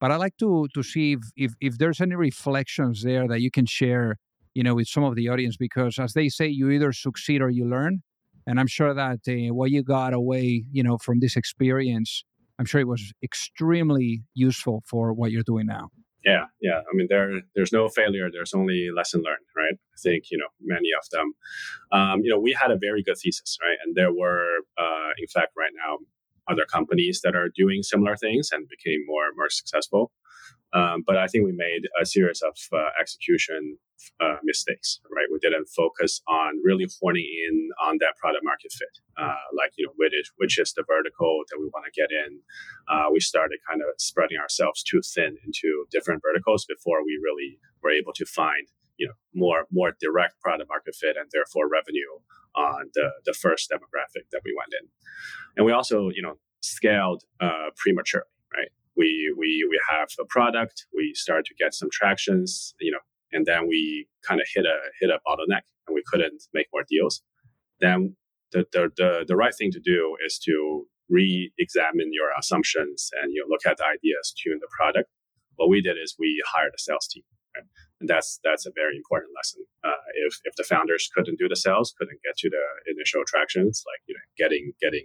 but 0.00 0.10
I 0.10 0.16
like 0.16 0.36
to 0.38 0.68
to 0.74 0.82
see 0.82 1.12
if, 1.12 1.20
if 1.36 1.52
if 1.60 1.78
there's 1.78 2.00
any 2.00 2.14
reflections 2.14 3.02
there 3.02 3.28
that 3.28 3.40
you 3.40 3.50
can 3.50 3.66
share 3.66 4.16
you 4.54 4.62
know 4.62 4.74
with 4.74 4.88
some 4.88 5.04
of 5.04 5.14
the 5.14 5.28
audience 5.28 5.56
because 5.56 5.98
as 5.98 6.12
they 6.14 6.28
say 6.28 6.46
you 6.46 6.70
either 6.70 6.92
succeed 6.92 7.42
or 7.42 7.50
you 7.50 7.68
learn, 7.68 8.02
and 8.46 8.58
I'm 8.60 8.66
sure 8.66 8.94
that 8.94 9.20
uh, 9.28 9.54
what 9.54 9.70
you 9.70 9.82
got 9.82 10.14
away 10.14 10.64
you 10.72 10.82
know 10.82 10.98
from 10.98 11.20
this 11.20 11.36
experience, 11.36 12.24
I'm 12.58 12.64
sure 12.64 12.80
it 12.80 12.88
was 12.88 13.12
extremely 13.22 14.22
useful 14.34 14.82
for 14.86 15.12
what 15.12 15.30
you're 15.32 15.42
doing 15.42 15.66
now. 15.66 15.90
Yeah, 16.24 16.46
yeah. 16.62 16.78
I 16.80 16.94
mean, 16.94 17.06
there 17.10 17.42
there's 17.54 17.72
no 17.72 17.88
failure. 17.88 18.30
There's 18.32 18.54
only 18.54 18.88
lesson 18.94 19.22
learned, 19.22 19.44
right? 19.54 19.74
I 19.74 19.96
think 20.02 20.24
you 20.30 20.38
know 20.38 20.48
many 20.60 20.88
of 20.98 21.08
them. 21.10 21.34
Um, 21.92 22.20
you 22.22 22.30
know, 22.30 22.40
we 22.40 22.52
had 22.52 22.70
a 22.70 22.78
very 22.78 23.02
good 23.02 23.18
thesis, 23.22 23.58
right? 23.62 23.76
And 23.84 23.94
there 23.94 24.12
were, 24.12 24.60
uh, 24.78 25.10
in 25.18 25.26
fact, 25.26 25.52
right 25.56 25.72
now, 25.76 25.98
other 26.50 26.64
companies 26.64 27.20
that 27.24 27.34
are 27.34 27.48
doing 27.54 27.82
similar 27.82 28.16
things 28.16 28.50
and 28.52 28.66
became 28.68 29.04
more 29.06 29.28
more 29.36 29.50
successful. 29.50 30.12
Um, 30.74 31.04
but 31.06 31.16
I 31.16 31.26
think 31.28 31.44
we 31.44 31.52
made 31.52 31.82
a 32.00 32.04
series 32.04 32.42
of 32.42 32.56
uh, 32.72 32.90
execution 33.00 33.78
uh, 34.20 34.36
mistakes, 34.42 35.00
right? 35.10 35.26
We 35.30 35.38
didn't 35.38 35.66
focus 35.66 36.20
on 36.28 36.60
really 36.64 36.86
honing 37.00 37.30
in 37.48 37.70
on 37.86 37.98
that 38.00 38.16
product 38.20 38.44
market 38.44 38.72
fit, 38.72 38.98
uh, 39.16 39.46
like 39.56 39.72
you 39.78 39.86
know, 39.86 39.92
which 39.96 40.12
is, 40.12 40.30
which 40.36 40.58
is 40.58 40.72
the 40.74 40.84
vertical 40.86 41.42
that 41.50 41.58
we 41.60 41.66
want 41.72 41.86
to 41.86 41.94
get 41.94 42.10
in. 42.10 42.40
Uh, 42.90 43.06
we 43.12 43.20
started 43.20 43.58
kind 43.68 43.80
of 43.82 43.88
spreading 43.98 44.38
ourselves 44.38 44.82
too 44.82 45.00
thin 45.14 45.36
into 45.46 45.86
different 45.90 46.22
verticals 46.22 46.66
before 46.66 47.04
we 47.04 47.18
really 47.22 47.58
were 47.82 47.90
able 47.90 48.12
to 48.12 48.26
find 48.26 48.66
you 48.96 49.06
know 49.06 49.14
more 49.34 49.66
more 49.70 49.92
direct 50.00 50.40
product 50.40 50.68
market 50.68 50.94
fit 50.94 51.16
and 51.16 51.30
therefore 51.32 51.68
revenue 51.68 52.18
on 52.56 52.90
the 52.94 53.10
the 53.26 53.32
first 53.32 53.70
demographic 53.70 54.26
that 54.32 54.42
we 54.44 54.54
went 54.56 54.72
in, 54.80 54.88
and 55.56 55.66
we 55.66 55.72
also 55.72 56.10
you 56.10 56.22
know 56.22 56.34
scaled 56.60 57.22
uh, 57.40 57.70
prematurely, 57.76 58.26
right? 58.52 58.70
We 58.96 59.34
we 59.38 59.66
we 59.68 59.80
have 59.90 60.08
a 60.20 60.24
product 60.26 60.86
we 60.94 61.12
start 61.14 61.44
to 61.44 61.54
get 61.58 61.74
some 61.74 61.88
tractions 61.90 62.74
you 62.80 62.92
know 62.92 62.98
and 63.34 63.44
then 63.44 63.66
we 63.68 64.06
kind 64.26 64.40
of 64.40 64.46
hit 64.54 64.64
a 64.64 64.78
hit 65.00 65.10
a 65.10 65.18
bottleneck 65.26 65.66
and 65.86 65.94
we 65.94 66.02
couldn't 66.06 66.44
make 66.54 66.68
more 66.72 66.84
deals. 66.88 67.22
Then 67.80 68.16
the 68.52 68.64
the 68.72 68.90
the, 68.96 69.24
the 69.28 69.36
right 69.36 69.54
thing 69.54 69.72
to 69.72 69.80
do 69.80 70.16
is 70.24 70.38
to 70.46 70.86
re-examine 71.10 72.10
your 72.12 72.30
assumptions 72.38 73.10
and 73.20 73.30
you 73.34 73.42
know, 73.42 73.50
look 73.50 73.66
at 73.66 73.76
the 73.76 73.84
ideas 73.84 74.32
tune 74.32 74.58
the 74.60 74.68
product. 74.78 75.10
What 75.56 75.68
we 75.68 75.82
did 75.82 75.96
is 76.02 76.16
we 76.18 76.42
hired 76.46 76.72
a 76.74 76.80
sales 76.80 77.06
team 77.06 77.24
right? 77.54 77.66
and 78.00 78.08
that's 78.08 78.40
that's 78.42 78.66
a 78.66 78.72
very 78.74 78.96
important 78.96 79.32
lesson. 79.36 79.62
Uh, 79.84 80.02
if 80.26 80.38
if 80.44 80.54
the 80.56 80.64
founders 80.64 81.10
couldn't 81.14 81.38
do 81.38 81.48
the 81.48 81.56
sales 81.56 81.92
couldn't 81.98 82.20
get 82.24 82.36
to 82.38 82.48
the 82.48 82.92
initial 82.92 83.22
tractions 83.26 83.82
like 83.86 84.00
you 84.06 84.14
know 84.14 84.26
getting 84.38 84.72
getting 84.80 85.04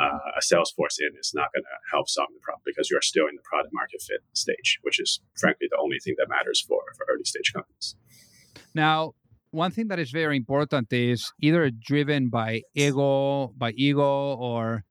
uh, 0.00 0.18
a 0.38 0.42
sales 0.42 0.70
force 0.72 0.98
in 0.98 1.10
is 1.18 1.32
not 1.34 1.48
going 1.54 1.62
to 1.62 1.76
help 1.92 2.08
solve 2.08 2.28
the 2.32 2.40
problem 2.40 2.62
because 2.64 2.90
you're 2.90 3.02
still 3.02 3.26
in 3.26 3.34
the 3.36 3.42
product 3.42 3.72
market 3.72 4.00
fit 4.00 4.20
stage, 4.32 4.78
which 4.82 4.98
is 4.98 5.20
frankly 5.38 5.66
the 5.70 5.76
only 5.78 5.98
thing 5.98 6.14
that 6.18 6.28
matters 6.28 6.60
for, 6.66 6.80
for 6.96 7.06
early 7.12 7.24
stage 7.24 7.52
companies. 7.52 7.96
Now, 8.74 9.12
one 9.50 9.72
thing 9.72 9.88
that 9.88 9.98
is 9.98 10.10
very 10.10 10.36
important 10.36 10.92
is 10.92 11.32
either 11.40 11.70
driven 11.70 12.30
by 12.30 12.62
ego, 12.74 13.48
by 13.58 13.72
ego, 13.72 14.34
or 14.34 14.84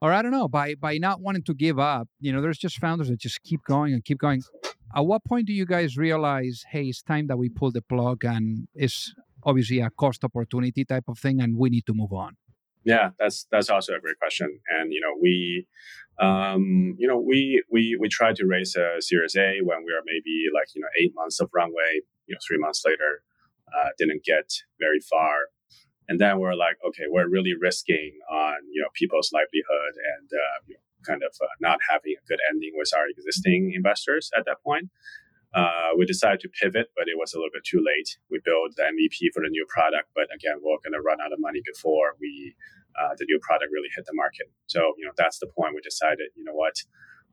or 0.00 0.12
I 0.12 0.22
don't 0.22 0.32
know, 0.32 0.48
by 0.48 0.74
by 0.74 0.98
not 0.98 1.20
wanting 1.20 1.42
to 1.44 1.54
give 1.54 1.78
up. 1.78 2.08
You 2.20 2.32
know, 2.32 2.40
there's 2.40 2.58
just 2.58 2.78
founders 2.78 3.08
that 3.08 3.18
just 3.18 3.42
keep 3.42 3.60
going 3.64 3.92
and 3.92 4.04
keep 4.04 4.18
going. 4.18 4.42
At 4.94 5.06
what 5.06 5.24
point 5.24 5.46
do 5.46 5.52
you 5.52 5.66
guys 5.66 5.96
realize, 5.96 6.62
hey, 6.70 6.84
it's 6.84 7.02
time 7.02 7.26
that 7.26 7.36
we 7.36 7.48
pull 7.48 7.72
the 7.72 7.82
plug 7.82 8.24
and 8.24 8.68
it's 8.74 9.12
obviously 9.42 9.80
a 9.80 9.90
cost 9.90 10.22
opportunity 10.22 10.84
type 10.84 11.04
of 11.08 11.18
thing 11.18 11.40
and 11.40 11.56
we 11.56 11.70
need 11.70 11.86
to 11.86 11.94
move 11.94 12.12
on? 12.12 12.36
Yeah, 12.84 13.10
that's 13.18 13.46
that's 13.50 13.70
also 13.70 13.94
a 13.94 14.00
great 14.00 14.18
question. 14.18 14.60
And 14.68 14.92
you 14.92 15.00
know, 15.00 15.14
we 15.20 15.66
um, 16.20 16.94
you 16.98 17.08
know, 17.08 17.18
we 17.18 17.62
we 17.70 17.96
we 18.00 18.08
tried 18.08 18.36
to 18.36 18.46
raise 18.46 18.76
a 18.76 19.00
Series 19.00 19.36
A 19.36 19.60
when 19.62 19.84
we 19.84 19.92
are 19.92 20.02
maybe 20.04 20.46
like 20.54 20.68
you 20.74 20.82
know 20.82 20.88
eight 21.00 21.12
months 21.14 21.40
of 21.40 21.50
runway. 21.54 22.02
You 22.26 22.34
know, 22.34 22.38
three 22.46 22.58
months 22.58 22.82
later, 22.86 23.22
uh, 23.68 23.88
didn't 23.98 24.24
get 24.24 24.50
very 24.78 25.00
far, 25.00 25.48
and 26.08 26.20
then 26.20 26.38
we're 26.38 26.54
like, 26.54 26.76
okay, 26.86 27.04
we're 27.08 27.28
really 27.28 27.54
risking 27.58 28.12
on 28.30 28.54
you 28.72 28.82
know 28.82 28.88
people's 28.94 29.30
livelihood 29.32 29.94
and 30.16 30.28
uh, 30.32 30.58
you 30.68 30.74
know, 30.74 30.80
kind 31.06 31.22
of 31.22 31.32
uh, 31.42 31.46
not 31.60 31.80
having 31.90 32.14
a 32.20 32.26
good 32.28 32.40
ending 32.50 32.72
with 32.76 32.90
our 32.96 33.06
existing 33.08 33.72
investors 33.74 34.30
at 34.36 34.44
that 34.46 34.62
point. 34.62 34.90
Uh, 35.54 35.94
we 35.96 36.04
decided 36.04 36.40
to 36.40 36.48
pivot, 36.50 36.90
but 36.96 37.06
it 37.06 37.14
was 37.14 37.32
a 37.32 37.38
little 37.38 37.54
bit 37.54 37.62
too 37.62 37.78
late. 37.78 38.18
We 38.30 38.40
built 38.44 38.74
the 38.74 38.82
MVP 38.82 39.30
for 39.32 39.38
the 39.38 39.50
new 39.50 39.64
product, 39.70 40.10
but 40.14 40.26
again, 40.34 40.58
we're 40.58 40.82
going 40.82 40.98
to 40.98 41.00
run 41.00 41.22
out 41.22 41.32
of 41.32 41.38
money 41.38 41.62
before 41.64 42.18
we 42.20 42.54
uh, 42.98 43.14
the 43.18 43.26
new 43.26 43.38
product 43.42 43.70
really 43.72 43.90
hit 43.94 44.06
the 44.06 44.14
market. 44.14 44.50
So 44.66 44.94
you 44.98 45.06
know 45.06 45.12
that's 45.16 45.38
the 45.38 45.46
point 45.46 45.74
we 45.74 45.80
decided. 45.80 46.30
You 46.34 46.44
know 46.44 46.54
what? 46.54 46.74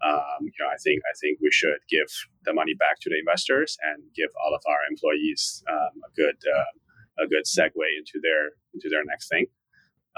Um, 0.06 0.50
you 0.50 0.60
know, 0.60 0.70
I 0.70 0.78
think 0.82 1.02
I 1.06 1.14
think 1.22 1.40
we 1.42 1.52
should 1.52 1.82
give 1.90 2.10
the 2.46 2.54
money 2.54 2.74
back 2.74 3.00
to 3.02 3.10
the 3.10 3.20
investors 3.20 3.78
and 3.82 4.02
give 4.16 4.30
all 4.44 4.54
of 4.54 4.62
our 4.66 4.82
employees 4.90 5.64
um, 5.70 6.02
a 6.06 6.12
good 6.16 6.38
uh, 6.46 7.24
a 7.24 7.28
good 7.28 7.46
segue 7.46 7.86
into 7.98 8.22
their 8.22 8.54
into 8.74 8.90
their 8.90 9.06
next 9.06 9.30
thing. 9.30 9.46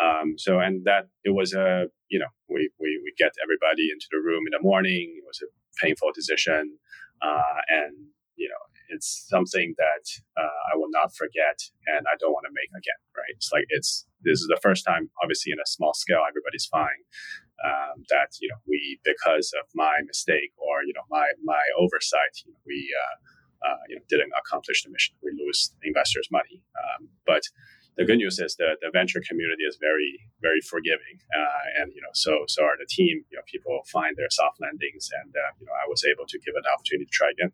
Um, 0.02 0.36
so 0.38 0.60
and 0.60 0.86
that 0.86 1.08
it 1.24 1.32
was 1.32 1.54
a 1.54 1.88
you 2.10 2.20
know 2.20 2.32
we, 2.50 2.70
we 2.80 3.00
we 3.04 3.14
get 3.18 3.34
everybody 3.44 3.92
into 3.92 4.08
the 4.12 4.20
room 4.20 4.44
in 4.48 4.52
the 4.52 4.64
morning. 4.64 5.16
It 5.18 5.24
was 5.28 5.42
a 5.44 5.50
painful 5.84 6.12
decision. 6.14 6.80
Uh, 7.24 7.60
and, 7.70 7.96
you 8.36 8.50
know, 8.52 8.64
it's 8.90 9.26
something 9.30 9.74
that 9.78 10.06
uh, 10.38 10.60
I 10.74 10.76
will 10.76 10.92
not 10.92 11.16
forget 11.16 11.58
and 11.88 12.06
I 12.06 12.20
don't 12.20 12.36
want 12.36 12.46
to 12.46 12.54
make 12.54 12.70
again, 12.76 13.02
right? 13.16 13.34
It's 13.34 13.50
like, 13.52 13.66
it's, 13.70 14.06
this 14.22 14.40
is 14.44 14.48
the 14.52 14.60
first 14.62 14.86
time, 14.86 15.10
obviously, 15.24 15.52
in 15.52 15.60
a 15.60 15.66
small 15.66 15.94
scale, 15.94 16.22
everybody's 16.28 16.68
fine. 16.68 17.02
Um, 17.64 18.04
that, 18.10 18.36
you 18.42 18.50
know, 18.50 18.60
we, 18.68 19.00
because 19.08 19.56
of 19.56 19.66
my 19.74 20.04
mistake 20.06 20.52
or, 20.60 20.84
you 20.84 20.92
know, 20.92 21.08
my, 21.10 21.32
my 21.44 21.64
oversight, 21.80 22.36
you 22.44 22.52
know, 22.52 22.60
we, 22.68 22.92
uh, 22.92 23.16
uh, 23.64 23.82
you 23.88 23.96
know, 23.96 24.04
didn't 24.10 24.34
accomplish 24.36 24.84
the 24.84 24.92
mission. 24.92 25.16
We 25.24 25.32
lose 25.32 25.72
investors' 25.82 26.28
money. 26.30 26.60
Um, 26.76 27.08
but 27.26 27.44
the 27.98 28.06
good 28.06 28.18
news 28.18 28.40
is 28.40 28.56
that 28.56 28.78
the 28.82 28.90
venture 28.92 29.22
community 29.22 29.64
is 29.64 29.78
very, 29.80 30.20
very 30.42 30.62
forgiving, 30.62 31.20
uh, 31.36 31.82
and 31.82 31.94
you 31.94 32.02
know, 32.02 32.14
so 32.14 32.44
so 32.48 32.64
are 32.64 32.78
the 32.80 32.88
team. 32.90 33.24
You 33.30 33.38
know, 33.38 33.44
people 33.46 33.82
find 33.92 34.16
their 34.18 34.30
soft 34.30 34.60
landings, 34.60 35.10
and 35.22 35.34
uh, 35.36 35.52
you 35.60 35.66
know, 35.66 35.74
I 35.74 35.88
was 35.88 36.04
able 36.06 36.26
to 36.28 36.40
give 36.40 36.56
an 36.56 36.64
opportunity 36.74 37.06
to 37.06 37.12
try 37.12 37.30
again. 37.32 37.52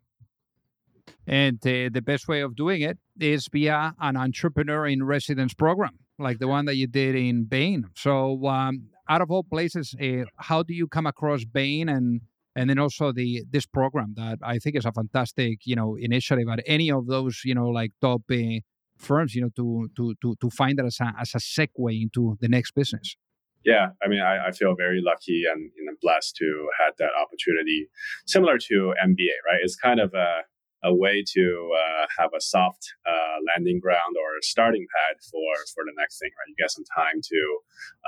And 1.26 1.58
uh, 1.66 1.90
the 1.92 2.02
best 2.02 2.28
way 2.28 2.40
of 2.40 2.56
doing 2.56 2.80
it 2.82 2.98
is 3.18 3.48
via 3.52 3.94
an 4.00 4.16
entrepreneur 4.16 4.86
in 4.86 5.04
residence 5.04 5.54
program, 5.54 5.98
like 6.18 6.38
the 6.38 6.48
one 6.48 6.64
that 6.64 6.76
you 6.76 6.86
did 6.86 7.14
in 7.14 7.44
Bain. 7.44 7.86
So, 7.94 8.46
um, 8.46 8.88
out 9.08 9.20
of 9.20 9.30
all 9.30 9.44
places, 9.44 9.94
uh, 10.00 10.24
how 10.36 10.62
do 10.62 10.72
you 10.72 10.88
come 10.88 11.06
across 11.06 11.44
Bain 11.44 11.88
and 11.88 12.22
and 12.56 12.68
then 12.68 12.78
also 12.78 13.12
the 13.12 13.44
this 13.50 13.66
program 13.66 14.14
that 14.16 14.38
I 14.42 14.58
think 14.58 14.76
is 14.76 14.86
a 14.86 14.92
fantastic, 14.92 15.60
you 15.64 15.76
know, 15.76 15.96
initiative 15.96 16.48
at 16.50 16.60
any 16.66 16.90
of 16.90 17.06
those, 17.06 17.42
you 17.44 17.54
know, 17.54 17.68
like 17.68 17.92
top 18.00 18.22
uh, 18.30 18.60
firms, 19.00 19.34
you 19.34 19.42
know, 19.42 19.50
to 19.56 19.88
to 19.96 20.14
to 20.22 20.36
to 20.40 20.50
find 20.50 20.78
that 20.78 20.86
as 20.86 20.98
a 21.00 21.12
as 21.20 21.34
a 21.34 21.38
segue 21.38 22.02
into 22.02 22.36
the 22.40 22.48
next 22.48 22.72
business. 22.72 23.16
Yeah, 23.64 23.88
I 24.02 24.08
mean, 24.08 24.20
I, 24.20 24.48
I 24.48 24.50
feel 24.52 24.74
very 24.74 25.02
lucky 25.04 25.42
and 25.50 25.70
blessed 26.00 26.36
to 26.36 26.68
had 26.78 26.92
that 26.98 27.10
opportunity. 27.20 27.88
Similar 28.26 28.56
to 28.56 28.94
MBA, 29.04 29.36
right? 29.46 29.60
It's 29.62 29.76
kind 29.76 30.00
of 30.00 30.14
a 30.14 30.42
a 30.82 30.94
way 30.94 31.22
to 31.34 31.70
uh, 31.76 32.06
have 32.18 32.30
a 32.34 32.40
soft 32.40 32.94
uh, 33.06 33.36
landing 33.52 33.80
ground 33.80 34.16
or 34.16 34.40
starting 34.40 34.86
pad 34.88 35.20
for 35.30 35.52
for 35.74 35.84
the 35.84 35.92
next 35.98 36.18
thing, 36.18 36.30
right? 36.38 36.48
You 36.48 36.54
get 36.58 36.70
some 36.70 36.84
time 36.96 37.20
to 37.22 37.58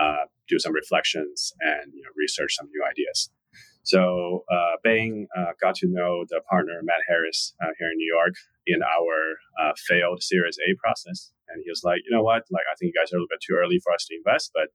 uh, 0.01 0.25
do 0.49 0.59
some 0.59 0.73
reflections 0.73 1.53
and 1.61 1.93
you 1.93 2.03
know 2.03 2.11
research 2.17 2.57
some 2.57 2.69
new 2.73 2.83
ideas. 2.89 3.31
So 3.83 4.45
uh, 4.51 4.79
Bain 4.83 5.27
uh, 5.37 5.53
got 5.61 5.75
to 5.77 5.89
know 5.89 6.25
the 6.29 6.41
partner 6.49 6.81
Matt 6.83 7.03
Harris 7.09 7.55
uh, 7.61 7.75
here 7.79 7.91
in 7.91 7.99
New 7.99 8.13
York 8.15 8.35
in 8.67 8.81
our 8.83 9.15
uh, 9.61 9.73
failed 9.89 10.23
Series 10.23 10.57
A 10.69 10.75
process, 10.79 11.33
and 11.49 11.63
he 11.65 11.71
was 11.71 11.83
like, 11.83 12.01
you 12.05 12.15
know 12.15 12.23
what, 12.23 12.45
like 12.51 12.65
I 12.71 12.75
think 12.79 12.93
you 12.95 13.01
guys 13.01 13.13
are 13.13 13.17
a 13.17 13.19
little 13.19 13.31
bit 13.31 13.43
too 13.43 13.59
early 13.59 13.81
for 13.83 13.93
us 13.93 14.07
to 14.07 14.15
invest, 14.15 14.53
but 14.55 14.71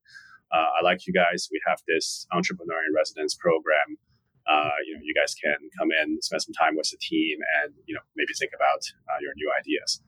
uh, 0.52 0.80
I 0.80 0.84
like 0.84 1.08
you 1.08 1.14
guys. 1.14 1.48
We 1.52 1.62
have 1.68 1.80
this 1.88 2.28
entrepreneur 2.32 2.80
in 2.88 2.96
residence 2.96 3.36
program. 3.36 3.96
Uh, 4.48 4.80
you 4.88 4.96
know, 4.96 5.02
you 5.04 5.14
guys 5.14 5.36
can 5.36 5.60
come 5.78 5.92
in, 5.92 6.22
spend 6.22 6.42
some 6.42 6.56
time 6.56 6.76
with 6.76 6.90
the 6.92 6.98
team, 7.00 7.40
and 7.64 7.74
you 7.86 7.96
know 7.96 8.04
maybe 8.16 8.32
think 8.40 8.52
about 8.56 8.84
your 9.20 9.32
new 9.36 9.52
ideas. 9.60 10.02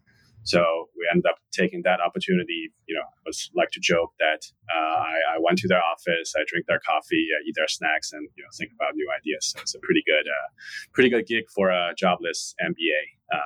So 0.49 0.89
we 0.97 1.07
ended 1.11 1.27
up 1.29 1.37
taking 1.51 1.81
that 1.83 1.99
opportunity. 2.01 2.73
You 2.87 2.95
know, 2.95 3.05
I 3.05 3.23
was 3.25 3.51
like 3.55 3.69
to 3.71 3.79
joke 3.79 4.13
that 4.19 4.41
uh, 4.73 4.97
I, 5.13 5.35
I, 5.35 5.37
went 5.39 5.59
to 5.59 5.67
their 5.67 5.81
office, 5.81 6.33
I 6.35 6.41
drink 6.47 6.65
their 6.65 6.79
coffee, 6.79 7.27
I 7.37 7.39
eat 7.47 7.53
their 7.55 7.67
snacks, 7.67 8.11
and 8.13 8.27
you 8.35 8.43
know 8.43 8.49
think 8.57 8.71
about 8.73 8.95
new 8.95 9.07
ideas. 9.15 9.53
So 9.53 9.61
it's 9.61 9.75
a 9.75 9.79
pretty 9.79 10.01
good, 10.05 10.25
uh, 10.27 10.49
pretty 10.93 11.09
good 11.09 11.27
gig 11.27 11.45
for 11.53 11.69
a 11.69 11.93
jobless 11.95 12.55
MBA 12.61 13.01
uh, 13.31 13.37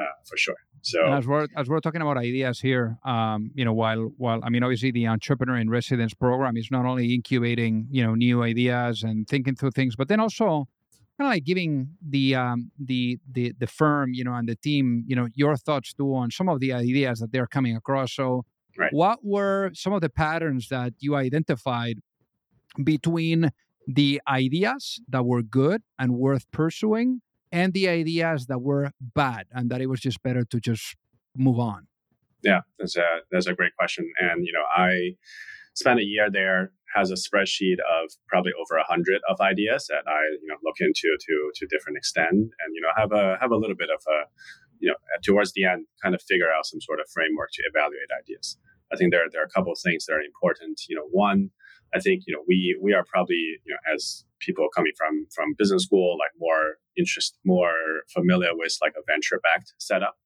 uh, 0.00 0.14
for 0.28 0.36
sure. 0.36 0.56
So 0.82 1.00
as 1.12 1.26
we're 1.26 1.46
as 1.56 1.68
we're 1.68 1.80
talking 1.80 2.02
about 2.02 2.18
ideas 2.18 2.60
here, 2.60 2.98
um, 3.04 3.50
you 3.54 3.64
know, 3.64 3.72
while 3.72 4.12
while 4.16 4.40
I 4.42 4.50
mean, 4.50 4.62
obviously 4.62 4.90
the 4.90 5.06
entrepreneur 5.06 5.56
in 5.56 5.70
residence 5.70 6.14
program 6.14 6.56
is 6.56 6.68
not 6.70 6.84
only 6.84 7.14
incubating 7.14 7.86
you 7.90 8.02
know 8.04 8.14
new 8.14 8.42
ideas 8.42 9.02
and 9.02 9.26
thinking 9.26 9.54
through 9.54 9.72
things, 9.72 9.96
but 9.96 10.08
then 10.08 10.20
also 10.20 10.68
kind 11.20 11.28
of 11.28 11.34
like 11.34 11.44
giving 11.44 11.90
the 12.00 12.34
um, 12.34 12.70
the 12.78 13.18
the 13.30 13.52
the 13.58 13.66
firm, 13.66 14.12
you 14.14 14.24
know, 14.24 14.32
and 14.32 14.48
the 14.48 14.56
team, 14.56 15.04
you 15.06 15.14
know, 15.14 15.28
your 15.34 15.56
thoughts 15.56 15.92
too 15.92 16.14
on 16.14 16.30
some 16.30 16.48
of 16.48 16.60
the 16.60 16.72
ideas 16.72 17.20
that 17.20 17.30
they're 17.30 17.46
coming 17.46 17.76
across. 17.76 18.14
So, 18.14 18.44
right. 18.78 18.92
what 18.92 19.18
were 19.22 19.70
some 19.74 19.92
of 19.92 20.00
the 20.00 20.08
patterns 20.08 20.68
that 20.68 20.94
you 20.98 21.14
identified 21.16 21.98
between 22.82 23.50
the 23.86 24.20
ideas 24.28 25.00
that 25.08 25.26
were 25.26 25.42
good 25.42 25.82
and 25.98 26.14
worth 26.14 26.50
pursuing, 26.52 27.20
and 27.52 27.74
the 27.74 27.88
ideas 27.88 28.46
that 28.46 28.60
were 28.60 28.92
bad 29.00 29.46
and 29.52 29.70
that 29.70 29.80
it 29.82 29.86
was 29.86 30.00
just 30.00 30.22
better 30.22 30.44
to 30.44 30.58
just 30.58 30.96
move 31.36 31.58
on? 31.58 31.86
Yeah, 32.42 32.60
that's 32.78 32.96
a 32.96 33.08
that's 33.30 33.46
a 33.46 33.54
great 33.54 33.76
question, 33.78 34.10
and 34.18 34.46
you 34.46 34.52
know, 34.52 34.64
I 34.74 35.16
spent 35.74 36.00
a 36.00 36.04
year 36.04 36.30
there 36.30 36.72
has 36.94 37.10
a 37.10 37.14
spreadsheet 37.14 37.78
of 37.80 38.10
probably 38.28 38.52
over 38.60 38.76
a 38.76 38.84
hundred 38.84 39.20
of 39.28 39.40
ideas 39.40 39.86
that 39.88 40.02
I 40.06 40.20
you 40.40 40.48
know 40.48 40.56
look 40.62 40.76
into 40.80 41.16
to 41.18 41.34
to 41.54 41.66
different 41.66 41.98
extent, 41.98 42.34
and 42.34 42.70
you 42.74 42.80
know 42.80 42.90
have 42.96 43.12
a 43.12 43.38
have 43.40 43.50
a 43.50 43.56
little 43.56 43.76
bit 43.76 43.90
of 43.90 44.02
a 44.08 44.18
you 44.78 44.88
know 44.88 44.94
uh, 44.94 45.20
towards 45.22 45.52
the 45.52 45.64
end 45.64 45.86
kind 46.02 46.14
of 46.14 46.22
figure 46.22 46.50
out 46.50 46.66
some 46.66 46.80
sort 46.80 47.00
of 47.00 47.06
framework 47.10 47.50
to 47.54 47.62
evaluate 47.68 48.10
ideas. 48.18 48.56
I 48.92 48.96
think 48.96 49.12
there 49.12 49.26
there 49.30 49.42
are 49.42 49.46
a 49.46 49.54
couple 49.54 49.72
of 49.72 49.78
things 49.78 50.06
that 50.06 50.14
are 50.14 50.22
important. 50.22 50.82
You 50.88 50.96
know, 50.96 51.08
one, 51.10 51.50
I 51.94 52.00
think 52.00 52.24
you 52.26 52.34
know 52.34 52.42
we 52.46 52.78
we 52.80 52.92
are 52.92 53.04
probably 53.04 53.60
you 53.64 53.72
know 53.74 53.94
as 53.94 54.24
people 54.40 54.68
coming 54.74 54.92
from 54.96 55.26
from 55.34 55.54
business 55.58 55.84
school 55.84 56.16
like 56.18 56.32
more 56.38 56.78
interest 56.96 57.38
more 57.44 57.74
familiar 58.12 58.50
with 58.52 58.76
like 58.82 58.94
a 58.98 59.04
venture 59.06 59.40
backed 59.42 59.74
setup 59.78 60.16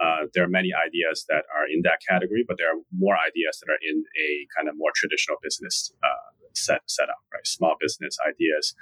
uh, 0.00 0.30
there 0.34 0.44
are 0.44 0.48
many 0.48 0.70
ideas 0.72 1.26
that 1.28 1.44
are 1.50 1.66
in 1.66 1.82
that 1.82 1.98
category, 2.06 2.44
but 2.46 2.56
there 2.56 2.70
are 2.70 2.80
more 2.94 3.16
ideas 3.18 3.58
that 3.60 3.70
are 3.70 3.82
in 3.82 4.04
a 4.14 4.46
kind 4.54 4.68
of 4.68 4.76
more 4.78 4.92
traditional 4.94 5.36
business 5.42 5.92
uh, 6.02 6.30
set 6.54 6.82
setup, 6.86 7.18
right? 7.32 7.46
Small 7.46 7.74
business 7.80 8.16
ideas. 8.26 8.74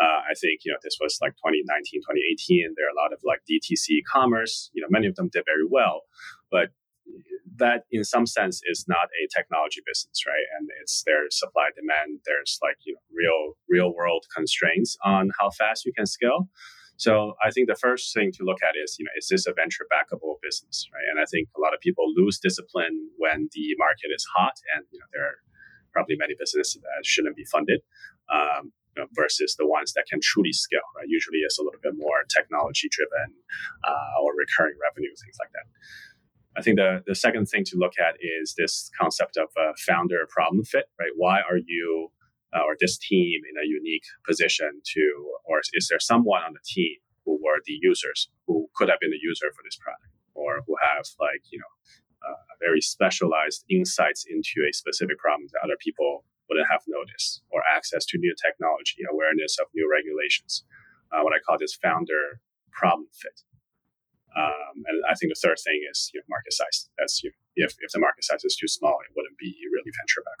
Uh, 0.00 0.24
I 0.28 0.34
think 0.40 0.64
you 0.64 0.72
know 0.72 0.78
this 0.82 0.96
was 1.00 1.18
like 1.20 1.32
2019, 1.36 2.00
2018. 2.00 2.74
There 2.76 2.86
are 2.86 2.94
a 2.94 3.00
lot 3.00 3.12
of 3.12 3.20
like 3.24 3.40
DTC 3.44 4.00
commerce. 4.10 4.70
You 4.72 4.82
know, 4.82 4.88
many 4.90 5.06
of 5.06 5.16
them 5.16 5.28
did 5.32 5.44
very 5.44 5.68
well, 5.68 6.02
but 6.50 6.72
that 7.56 7.84
in 7.90 8.04
some 8.04 8.26
sense 8.26 8.60
is 8.64 8.86
not 8.88 9.12
a 9.20 9.28
technology 9.34 9.82
business, 9.86 10.24
right? 10.26 10.46
And 10.58 10.68
it's 10.80 11.02
there's 11.04 11.38
supply 11.38 11.68
demand. 11.74 12.20
There's 12.24 12.58
like 12.62 12.76
you 12.84 12.94
know 12.94 13.04
real 13.12 13.56
real 13.68 13.94
world 13.94 14.24
constraints 14.34 14.96
on 15.04 15.30
how 15.38 15.50
fast 15.50 15.84
you 15.84 15.92
can 15.92 16.06
scale. 16.06 16.48
So 16.96 17.34
I 17.42 17.50
think 17.50 17.68
the 17.68 17.78
first 17.80 18.14
thing 18.14 18.30
to 18.38 18.44
look 18.44 18.62
at 18.62 18.74
is, 18.76 18.96
you 18.98 19.04
know, 19.04 19.10
is 19.16 19.28
this 19.28 19.46
a 19.46 19.52
venture 19.52 19.86
backable 19.90 20.36
business, 20.42 20.86
right? 20.92 21.02
And 21.10 21.20
I 21.20 21.24
think 21.30 21.48
a 21.56 21.60
lot 21.60 21.74
of 21.74 21.80
people 21.80 22.04
lose 22.14 22.38
discipline 22.38 23.10
when 23.18 23.48
the 23.52 23.74
market 23.78 24.14
is 24.14 24.24
hot, 24.36 24.54
and 24.76 24.84
you 24.92 24.98
know 24.98 25.06
there 25.12 25.24
are 25.24 25.38
probably 25.92 26.16
many 26.16 26.34
businesses 26.38 26.80
that 26.80 27.04
shouldn't 27.04 27.36
be 27.36 27.44
funded. 27.44 27.80
Um, 28.32 28.72
you 28.96 29.02
know, 29.02 29.08
versus 29.14 29.56
the 29.58 29.66
ones 29.66 29.94
that 29.94 30.04
can 30.04 30.20
truly 30.22 30.52
scale, 30.52 30.84
right? 30.96 31.08
Usually 31.08 31.38
it's 31.38 31.58
a 31.58 31.62
little 31.62 31.80
bit 31.82 31.94
more 31.96 32.28
technology 32.28 32.88
driven 32.92 33.32
uh, 33.88 34.20
or 34.20 34.36
recurring 34.36 34.76
revenue, 34.76 35.08
things 35.08 35.36
like 35.40 35.48
that. 35.52 35.64
I 36.56 36.62
think 36.62 36.76
the, 36.76 37.02
the 37.06 37.14
second 37.14 37.46
thing 37.46 37.64
to 37.72 37.76
look 37.76 37.94
at 37.98 38.16
is 38.20 38.54
this 38.58 38.90
concept 39.00 39.38
of 39.38 39.48
a 39.56 39.72
founder 39.86 40.28
problem 40.28 40.64
fit, 40.64 40.86
right? 41.00 41.12
Why 41.16 41.40
are 41.40 41.56
you 41.56 42.12
uh, 42.54 42.62
or 42.66 42.76
this 42.80 42.98
team 42.98 43.40
in 43.48 43.56
a 43.56 43.66
unique 43.66 44.04
position 44.26 44.80
to, 44.84 45.04
or 45.44 45.60
is 45.72 45.88
there 45.88 46.00
someone 46.00 46.42
on 46.42 46.52
the 46.52 46.64
team 46.64 46.96
who 47.24 47.38
were 47.42 47.60
the 47.64 47.78
users 47.80 48.28
who 48.46 48.68
could 48.76 48.88
have 48.88 49.00
been 49.00 49.10
the 49.10 49.22
user 49.22 49.48
for 49.54 49.62
this 49.64 49.76
product 49.76 50.12
or 50.34 50.60
who 50.66 50.76
have 50.80 51.06
like, 51.20 51.42
you 51.50 51.58
know, 51.58 51.72
uh, 52.22 52.42
very 52.60 52.80
specialized 52.80 53.64
insights 53.70 54.24
into 54.28 54.62
a 54.68 54.72
specific 54.72 55.18
problem 55.18 55.48
that 55.52 55.64
other 55.64 55.78
people 55.80 56.24
wouldn't 56.48 56.68
have 56.70 56.82
noticed 56.86 57.42
or 57.50 57.62
access 57.64 58.04
to 58.06 58.18
new 58.18 58.34
technology, 58.38 59.02
awareness 59.10 59.58
of 59.58 59.66
new 59.74 59.88
regulations. 59.90 60.64
Uh, 61.10 61.22
what 61.22 61.34
I 61.34 61.40
call 61.44 61.58
this 61.58 61.74
founder 61.74 62.40
problem 62.72 63.08
fit. 63.12 63.42
Um, 64.32 64.80
and 64.88 65.04
I 65.04 65.14
think 65.14 65.28
the 65.28 65.40
third 65.40 65.60
thing 65.60 65.84
is 65.90 66.10
you 66.14 66.20
know, 66.20 66.28
market 66.28 66.56
size. 66.56 66.88
That's 66.96 67.22
you 67.22 67.30
know, 67.30 67.68
if, 67.68 67.76
if 67.80 67.92
the 67.92 68.00
market 68.00 68.24
size 68.24 68.44
is 68.44 68.56
too 68.56 68.68
small, 68.68 68.96
it 69.04 69.12
wouldn't 69.14 69.36
be 69.36 69.52
really 69.68 69.92
venture 69.92 70.24
back. 70.24 70.40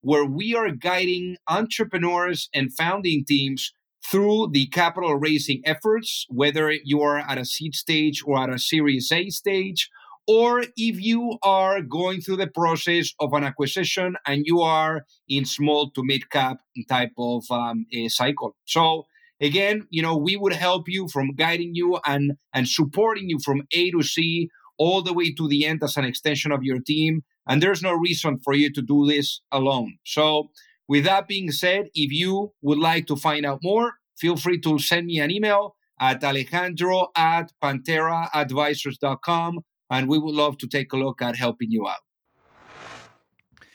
where 0.00 0.24
we 0.24 0.54
are 0.54 0.70
guiding 0.70 1.36
entrepreneurs 1.48 2.48
and 2.54 2.72
founding 2.74 3.24
teams 3.24 3.72
through 4.04 4.48
the 4.52 4.66
capital 4.68 5.14
raising 5.16 5.60
efforts, 5.64 6.26
whether 6.30 6.72
you 6.84 7.00
are 7.02 7.18
at 7.18 7.38
a 7.38 7.44
seed 7.44 7.74
stage 7.74 8.22
or 8.24 8.38
at 8.38 8.50
a 8.50 8.58
Series 8.58 9.12
A 9.12 9.28
stage, 9.28 9.90
or 10.26 10.62
if 10.76 11.00
you 11.00 11.38
are 11.42 11.82
going 11.82 12.20
through 12.20 12.36
the 12.36 12.46
process 12.46 13.12
of 13.20 13.32
an 13.32 13.44
acquisition 13.44 14.16
and 14.26 14.42
you 14.46 14.60
are 14.60 15.04
in 15.28 15.44
small 15.44 15.90
to 15.90 16.02
mid 16.04 16.30
cap 16.30 16.58
type 16.88 17.12
of 17.18 17.44
um, 17.50 17.86
cycle. 18.08 18.56
So 18.64 19.06
again, 19.40 19.86
you 19.90 20.02
know, 20.02 20.16
we 20.16 20.36
would 20.36 20.52
help 20.52 20.88
you 20.88 21.08
from 21.08 21.34
guiding 21.34 21.72
you 21.74 21.98
and 22.06 22.32
and 22.54 22.68
supporting 22.68 23.28
you 23.28 23.38
from 23.44 23.62
A 23.72 23.90
to 23.90 24.02
C 24.02 24.48
all 24.80 25.02
the 25.02 25.12
way 25.12 25.30
to 25.34 25.46
the 25.46 25.66
end 25.66 25.84
as 25.84 25.98
an 25.98 26.06
extension 26.06 26.50
of 26.52 26.62
your 26.62 26.80
team. 26.80 27.22
And 27.46 27.62
there's 27.62 27.82
no 27.82 27.92
reason 27.92 28.38
for 28.42 28.54
you 28.54 28.72
to 28.72 28.80
do 28.80 29.04
this 29.06 29.42
alone. 29.52 29.98
So 30.06 30.50
with 30.88 31.04
that 31.04 31.28
being 31.28 31.50
said, 31.52 31.90
if 31.94 32.10
you 32.10 32.52
would 32.62 32.78
like 32.78 33.06
to 33.08 33.16
find 33.16 33.44
out 33.44 33.60
more, 33.62 33.92
feel 34.16 34.36
free 34.36 34.58
to 34.60 34.78
send 34.78 35.06
me 35.06 35.18
an 35.20 35.30
email 35.30 35.76
at 36.00 36.24
alejandro 36.24 37.08
at 37.14 37.52
pantheraadvisors.com 37.62 39.60
and 39.90 40.08
we 40.08 40.18
would 40.18 40.34
love 40.34 40.56
to 40.58 40.66
take 40.66 40.94
a 40.94 40.96
look 40.96 41.20
at 41.20 41.36
helping 41.36 41.70
you 41.70 41.86
out. 41.86 42.04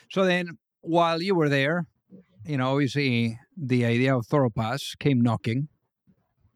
So 0.09 0.25
then, 0.25 0.57
while 0.81 1.21
you 1.21 1.35
were 1.35 1.49
there, 1.49 1.85
you 2.45 2.57
know, 2.57 2.71
obviously 2.71 3.39
the 3.55 3.85
idea 3.85 4.17
of 4.17 4.25
Thoropass 4.25 4.97
came 4.97 5.21
knocking. 5.21 5.67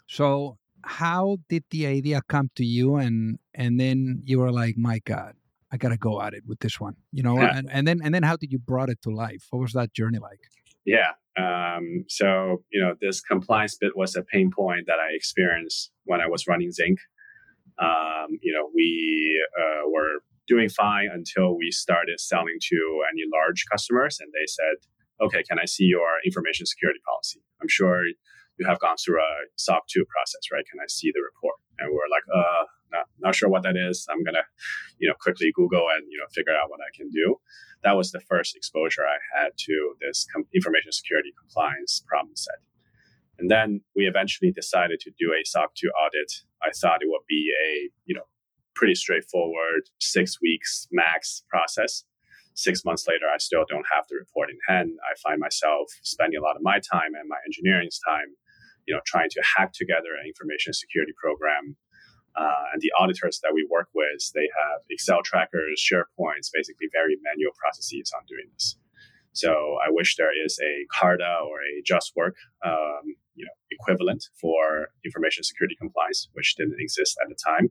So 0.07 0.58
how 0.83 1.37
did 1.49 1.63
the 1.71 1.85
idea 1.87 2.21
come 2.27 2.49
to 2.55 2.65
you 2.65 2.95
and 2.95 3.39
and 3.53 3.79
then 3.79 4.21
you 4.23 4.39
were 4.39 4.51
like, 4.51 4.75
my 4.77 4.99
God, 4.99 5.33
I 5.71 5.77
gotta 5.77 5.97
go 5.97 6.21
at 6.21 6.33
it 6.33 6.43
with 6.45 6.59
this 6.59 6.79
one, 6.79 6.95
you 7.11 7.23
know. 7.23 7.35
Yeah. 7.35 7.53
And, 7.57 7.69
and 7.71 7.87
then 7.87 7.99
and 8.03 8.13
then 8.13 8.23
how 8.23 8.35
did 8.35 8.51
you 8.51 8.59
brought 8.59 8.89
it 8.89 9.01
to 9.03 9.09
life? 9.09 9.47
What 9.49 9.59
was 9.59 9.73
that 9.73 9.93
journey 9.93 10.19
like? 10.19 10.39
Yeah. 10.85 11.11
Um, 11.37 12.05
so 12.07 12.63
you 12.71 12.81
know, 12.81 12.95
this 12.99 13.21
compliance 13.21 13.77
bit 13.79 13.95
was 13.95 14.15
a 14.15 14.23
pain 14.23 14.51
point 14.51 14.85
that 14.87 14.99
I 14.99 15.13
experienced 15.13 15.91
when 16.05 16.21
I 16.21 16.27
was 16.27 16.47
running 16.47 16.71
Zinc. 16.71 16.99
Um, 17.81 18.39
you 18.41 18.51
know, 18.53 18.69
we 18.73 19.41
uh, 19.57 19.89
were 19.89 20.23
doing 20.47 20.67
fine 20.67 21.07
until 21.13 21.57
we 21.57 21.71
started 21.71 22.19
selling 22.19 22.57
to 22.69 23.01
any 23.13 23.23
large 23.31 23.65
customers, 23.71 24.19
and 24.19 24.31
they 24.33 24.47
said, 24.47 24.75
"Okay, 25.21 25.43
can 25.43 25.59
I 25.59 25.65
see 25.65 25.85
your 25.85 26.09
information 26.25 26.65
security 26.65 26.99
policy?" 27.07 27.41
I'm 27.61 27.69
sure 27.69 28.03
you 28.59 28.67
have 28.67 28.79
gone 28.79 28.97
through 28.97 29.19
a 29.19 29.31
SOC 29.55 29.87
2 29.87 30.05
process, 30.05 30.51
right? 30.51 30.65
Can 30.69 30.79
I 30.83 30.87
see 30.87 31.11
the 31.13 31.23
report? 31.23 31.55
And 31.79 31.89
we're 31.91 32.11
like, 32.11 32.27
uh, 32.27 32.65
not, 32.91 33.05
not 33.19 33.35
sure 33.35 33.49
what 33.49 33.63
that 33.63 33.77
is. 33.77 34.05
I'm 34.11 34.23
gonna, 34.23 34.43
you 34.99 35.07
know, 35.07 35.15
quickly 35.19 35.51
Google 35.53 35.87
and 35.95 36.05
you 36.09 36.17
know 36.17 36.25
figure 36.33 36.53
out 36.53 36.69
what 36.69 36.81
I 36.81 36.91
can 36.95 37.09
do. 37.09 37.39
That 37.83 37.95
was 37.95 38.11
the 38.11 38.19
first 38.19 38.55
exposure 38.55 39.03
I 39.07 39.17
had 39.39 39.51
to 39.57 39.95
this 40.01 40.27
com- 40.33 40.47
information 40.53 40.91
security 40.91 41.31
compliance 41.39 42.03
problem 42.05 42.35
set. 42.35 42.59
And 43.39 43.49
then 43.49 43.81
we 43.95 44.03
eventually 44.03 44.51
decided 44.51 44.99
to 45.01 45.11
do 45.17 45.31
a 45.31 45.45
SOC 45.45 45.73
2 45.75 45.87
audit. 45.87 46.43
I 46.61 46.71
thought 46.75 47.01
it 47.01 47.07
would 47.07 47.25
be 47.27 47.53
a, 47.65 47.89
you 48.05 48.15
know, 48.15 48.27
pretty 48.75 48.95
straightforward 48.95 49.89
six 49.99 50.41
weeks 50.41 50.87
max 50.91 51.43
process. 51.49 52.03
Six 52.53 52.83
months 52.83 53.07
later, 53.07 53.25
I 53.33 53.37
still 53.37 53.63
don't 53.69 53.85
have 53.93 54.03
the 54.09 54.17
report 54.17 54.49
in 54.49 54.57
hand. 54.67 54.91
I 55.09 55.15
find 55.23 55.39
myself 55.39 55.87
spending 56.03 56.37
a 56.37 56.43
lot 56.43 56.57
of 56.57 56.61
my 56.61 56.79
time 56.79 57.15
and 57.15 57.29
my 57.29 57.37
engineering's 57.45 57.99
time, 58.05 58.35
you 58.89 58.95
know, 58.95 59.01
trying 59.05 59.29
to 59.29 59.41
hack 59.45 59.69
together 59.71 60.17
an 60.17 60.25
information 60.25 60.73
security 60.73 61.13
program 61.13 61.77
uh, 62.33 62.73
and 62.73 62.81
the 62.81 62.89
auditors 62.97 63.39
that 63.45 63.53
we 63.53 63.61
work 63.69 63.89
with, 63.93 64.31
they 64.33 64.49
have 64.57 64.81
Excel 64.89 65.21
trackers, 65.21 65.77
SharePoints, 65.77 66.49
basically 66.49 66.89
very 66.91 67.17
manual 67.21 67.53
processes 67.53 68.09
on 68.17 68.25
doing 68.25 68.49
this. 68.53 68.77
So 69.33 69.77
I 69.85 69.93
wish 69.93 70.15
there 70.17 70.33
is 70.33 70.57
a 70.57 70.89
Carta 70.89 71.45
or 71.45 71.61
a 71.61 71.85
JustWork, 71.85 72.33
um, 72.65 73.13
you 73.35 73.45
know, 73.45 73.53
equivalent 73.69 74.25
for 74.41 74.89
information 75.05 75.43
security 75.43 75.75
compliance, 75.79 76.27
which 76.33 76.55
didn't 76.55 76.81
exist 76.81 77.17
at 77.21 77.29
the 77.29 77.37
time. 77.37 77.69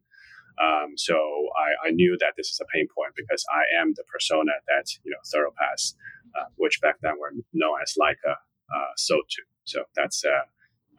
Um, 0.62 0.94
so 0.96 1.14
I, 1.14 1.88
I, 1.88 1.90
knew 1.90 2.16
that 2.18 2.34
this 2.36 2.48
is 2.48 2.58
a 2.60 2.66
pain 2.74 2.88
point 2.90 3.14
because 3.16 3.44
I 3.46 3.62
am 3.80 3.94
the 3.94 4.02
persona 4.10 4.50
that 4.66 4.86
you 5.04 5.12
know 5.12 5.22
Thoropass, 5.22 5.94
uh, 6.34 6.50
which 6.56 6.80
back 6.80 6.96
then 7.00 7.14
were 7.20 7.30
known 7.52 7.78
as 7.80 7.94
Laika, 7.94 8.32
uh, 8.32 8.92
sold 8.96 9.22
to. 9.30 9.42
So 9.64 9.84
that's 9.94 10.24
uh, 10.24 10.50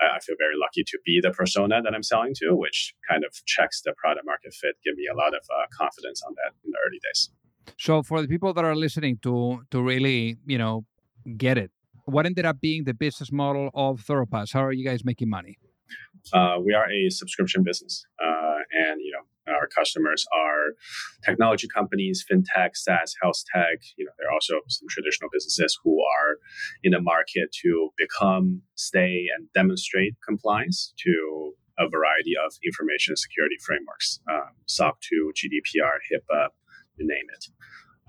I 0.02 0.20
feel 0.20 0.36
very 0.40 0.56
lucky 0.58 0.84
to 0.84 1.00
be 1.06 1.20
the 1.22 1.32
persona 1.32 1.82
that 1.82 1.94
I'm 1.94 2.04
selling 2.04 2.34
to, 2.36 2.56
which 2.56 2.94
kind 3.10 3.24
of 3.24 3.34
checks 3.46 3.82
the 3.82 3.94
product 3.98 4.26
market 4.26 4.54
fit, 4.54 4.76
give 4.84 4.96
me 4.96 5.06
a 5.12 5.16
lot 5.16 5.34
of 5.34 5.42
uh, 5.50 5.66
confidence 5.78 6.22
on 6.26 6.34
that 6.36 6.54
in 6.64 6.72
the 6.72 6.78
early 6.86 7.00
days. 7.04 7.30
So 7.78 8.04
for 8.04 8.22
the 8.22 8.28
people 8.28 8.54
that 8.54 8.66
are 8.66 8.76
listening 8.76 9.20
to 9.24 9.62
to 9.72 9.82
really, 9.82 10.38
you 10.46 10.58
know, 10.58 10.86
get 11.38 11.58
it, 11.58 11.72
what 12.06 12.26
ended 12.26 12.46
up 12.46 12.60
being 12.60 12.84
the 12.84 12.94
business 12.94 13.32
model 13.32 13.70
of 13.74 14.02
Thoropass? 14.02 14.54
How 14.54 14.64
are 14.64 14.72
you 14.72 14.86
guys 14.86 15.06
making 15.06 15.30
money? 15.30 15.58
Uh, 16.34 16.58
we 16.64 16.74
are 16.74 16.90
a 16.92 17.10
subscription 17.10 17.64
business, 17.64 18.06
uh, 18.24 18.58
and 18.72 19.02
you 19.02 19.09
know 19.09 19.09
our 19.09 19.09
customers 19.76 20.26
are 20.36 20.76
technology 21.24 21.68
companies, 21.68 22.26
fintech, 22.30 22.72
SaaS, 22.76 23.14
health 23.22 23.44
tech. 23.54 23.80
You 23.98 24.06
know, 24.06 24.12
there 24.18 24.30
are 24.30 24.34
also 24.34 24.56
some 24.68 24.88
traditional 24.90 25.30
businesses 25.32 25.78
who 25.84 26.00
are 26.02 26.38
in 26.84 26.92
the 26.92 27.02
market 27.02 27.52
to 27.64 27.90
become, 27.98 28.62
stay, 28.76 29.28
and 29.36 29.48
demonstrate 29.54 30.16
compliance 30.26 30.94
to 31.06 31.54
a 31.80 31.88
variety 31.90 32.34
of 32.36 32.54
information 32.64 33.16
security 33.16 33.56
frameworks, 33.66 34.20
um, 34.30 34.52
SOC 34.68 35.00
2, 35.02 35.32
GDPR, 35.36 35.96
HIPAA, 36.12 36.50
you 36.98 37.08
name 37.08 37.26
it. 37.34 37.46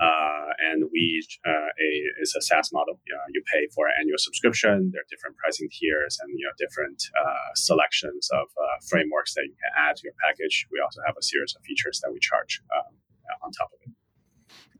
Uh, 0.00 0.48
and 0.72 0.88
we 0.92 1.22
uh, 1.46 1.68
a, 1.68 1.88
it's 2.20 2.34
a 2.34 2.40
SaaS 2.40 2.72
model. 2.72 2.94
Uh, 3.04 3.26
you 3.34 3.42
pay 3.52 3.68
for 3.74 3.86
an 3.86 3.94
annual 4.00 4.18
subscription. 4.18 4.90
There 4.92 5.02
are 5.02 5.10
different 5.10 5.36
pricing 5.36 5.68
tiers 5.68 6.18
and 6.22 6.32
you 6.38 6.46
know 6.46 6.54
different 6.56 7.02
uh, 7.12 7.52
selections 7.54 8.28
of 8.32 8.48
uh, 8.56 8.76
frameworks 8.88 9.34
that 9.34 9.44
you 9.44 9.54
can 9.60 9.72
add 9.76 9.96
to 9.96 10.02
your 10.04 10.16
package. 10.24 10.66
We 10.72 10.80
also 10.80 11.00
have 11.06 11.16
a 11.18 11.22
series 11.22 11.54
of 11.54 11.62
features 11.62 12.00
that 12.02 12.10
we 12.12 12.18
charge 12.20 12.62
um, 12.72 12.96
on 13.44 13.52
top 13.52 13.70
of 13.76 13.80
it. 13.84 13.92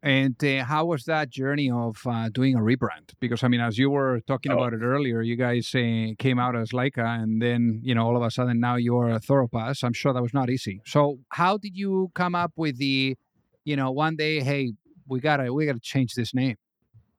And 0.03 0.43
uh, 0.43 0.65
how 0.65 0.87
was 0.87 1.05
that 1.05 1.29
journey 1.29 1.71
of 1.71 1.99
uh, 2.07 2.31
doing 2.31 2.57
a 2.57 2.61
rebrand? 2.61 3.13
Because 3.21 3.45
I 3.45 3.49
mean, 3.49 3.61
as 3.61 3.77
you 3.77 3.91
were 3.91 4.21
talking 4.27 4.51
oh. 4.53 4.57
about 4.57 4.73
it 4.73 4.81
earlier, 4.83 5.21
you 5.21 5.37
guys 5.37 5.75
uh, 5.75 6.15
came 6.19 6.39
out 6.39 6.57
as 6.57 6.71
Laika, 6.71 7.05
and 7.23 7.43
then 7.43 7.81
you 7.83 7.95
know 7.95 8.07
all 8.07 8.17
of 8.17 8.23
a 8.23 8.31
sudden 8.31 8.59
now 8.61 8.77
you're 8.77 9.11
a 9.11 9.21
Thoropass. 9.21 9.85
I'm 9.85 9.93
sure 9.93 10.13
that 10.15 10.23
was 10.23 10.33
not 10.33 10.49
easy. 10.49 10.81
So 10.87 11.19
how 11.29 11.59
did 11.59 11.77
you 11.77 12.11
come 12.15 12.35
up 12.35 12.53
with 12.57 12.79
the, 12.79 13.17
you 13.65 13.77
know, 13.77 13.91
one 13.91 14.17
day, 14.17 14.41
hey, 14.41 14.73
we 15.11 15.21
gotta 15.21 15.53
we 15.53 15.67
gotta 15.67 15.81
change 15.81 16.15
this 16.15 16.33
name. 16.33 16.57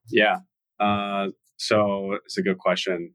Yeah. 0.08 0.38
Uh, 0.80 1.28
so 1.58 2.18
it's 2.24 2.38
a 2.38 2.42
good 2.42 2.58
question. 2.58 3.14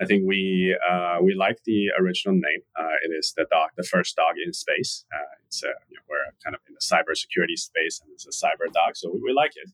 I 0.00 0.04
think 0.04 0.22
we 0.26 0.78
uh, 0.88 1.16
we 1.20 1.34
like 1.34 1.58
the 1.64 1.88
original 1.98 2.34
name. 2.34 2.62
Uh, 2.78 2.96
it 3.02 3.10
is 3.18 3.34
the 3.36 3.46
dog, 3.50 3.70
the 3.76 3.82
first 3.82 4.14
dog 4.14 4.34
in 4.44 4.52
space. 4.52 5.04
Uh, 5.12 5.34
it's 5.46 5.64
a, 5.64 5.72
you 5.88 5.96
know, 5.96 6.02
we're 6.08 6.18
kind 6.44 6.54
of 6.54 6.60
in 6.68 6.74
the 6.74 6.80
cybersecurity 6.80 7.58
space, 7.58 8.00
and 8.00 8.12
it's 8.12 8.26
a 8.26 8.46
cyber 8.46 8.72
dog, 8.72 8.94
so 8.94 9.10
we, 9.12 9.20
we 9.24 9.32
like 9.32 9.52
it. 9.56 9.72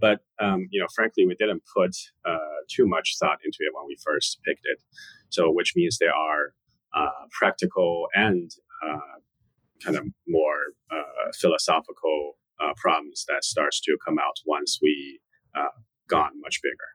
But 0.00 0.24
um, 0.40 0.66
you 0.70 0.80
know, 0.80 0.88
frankly, 0.92 1.24
we 1.24 1.36
didn't 1.36 1.62
put 1.72 1.94
uh, 2.24 2.58
too 2.68 2.88
much 2.88 3.16
thought 3.20 3.38
into 3.44 3.58
it 3.60 3.72
when 3.72 3.86
we 3.86 3.96
first 4.02 4.40
picked 4.44 4.64
it. 4.64 4.82
So, 5.28 5.52
which 5.52 5.74
means 5.76 5.98
there 5.98 6.14
are 6.14 6.54
uh, 6.92 7.26
practical 7.30 8.08
and 8.14 8.50
uh, 8.84 9.20
kind 9.84 9.96
of 9.96 10.04
more 10.26 10.74
philosophical 11.40 12.34
problems 12.76 13.24
that 13.28 13.44
starts 13.44 13.80
to 13.82 13.96
come 14.04 14.18
out 14.18 14.36
once 14.46 14.78
we 14.82 15.20
gone 16.10 16.34
much 16.42 16.60
bigger. 16.62 16.90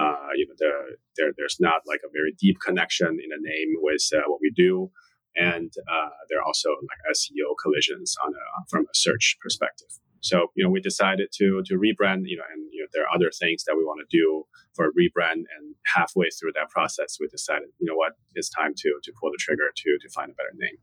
Uh, 0.00 0.32
you 0.34 0.48
know, 0.48 0.56
the, 0.58 0.96
there, 1.16 1.30
there's 1.36 1.58
not 1.60 1.84
like 1.86 2.00
a 2.02 2.10
very 2.10 2.34
deep 2.40 2.56
connection 2.64 3.06
in 3.06 3.28
the 3.30 3.38
name 3.38 3.76
with 3.78 4.02
uh, 4.16 4.26
what 4.26 4.40
we 4.40 4.50
do. 4.50 4.90
And 5.36 5.70
uh, 5.86 6.16
there 6.28 6.40
are 6.40 6.48
also 6.48 6.70
like 6.70 7.14
SEO 7.14 7.54
collisions 7.62 8.16
on 8.24 8.32
a, 8.32 8.44
from 8.68 8.82
a 8.82 8.96
search 8.96 9.36
perspective. 9.40 9.92
So, 10.20 10.48
you 10.56 10.64
know, 10.64 10.70
we 10.70 10.80
decided 10.80 11.28
to, 11.38 11.62
to 11.66 11.74
rebrand, 11.76 12.24
you 12.24 12.40
know, 12.40 12.48
and, 12.50 12.66
you 12.72 12.82
know, 12.82 12.88
there 12.92 13.04
are 13.04 13.14
other 13.14 13.30
things 13.30 13.62
that 13.64 13.76
we 13.76 13.84
want 13.84 14.00
to 14.00 14.08
do 14.10 14.42
for 14.74 14.86
a 14.86 14.92
rebrand. 14.96 15.44
And 15.54 15.76
halfway 15.94 16.30
through 16.30 16.56
that 16.56 16.70
process, 16.70 17.18
we 17.20 17.28
decided, 17.28 17.68
you 17.78 17.86
know 17.86 17.94
what, 17.94 18.14
it's 18.34 18.48
time 18.48 18.72
to, 18.74 18.90
to 19.04 19.12
pull 19.20 19.30
the 19.30 19.38
trigger 19.38 19.70
to, 19.70 19.90
to 20.00 20.08
find 20.10 20.32
a 20.32 20.34
better 20.34 20.56
name 20.56 20.78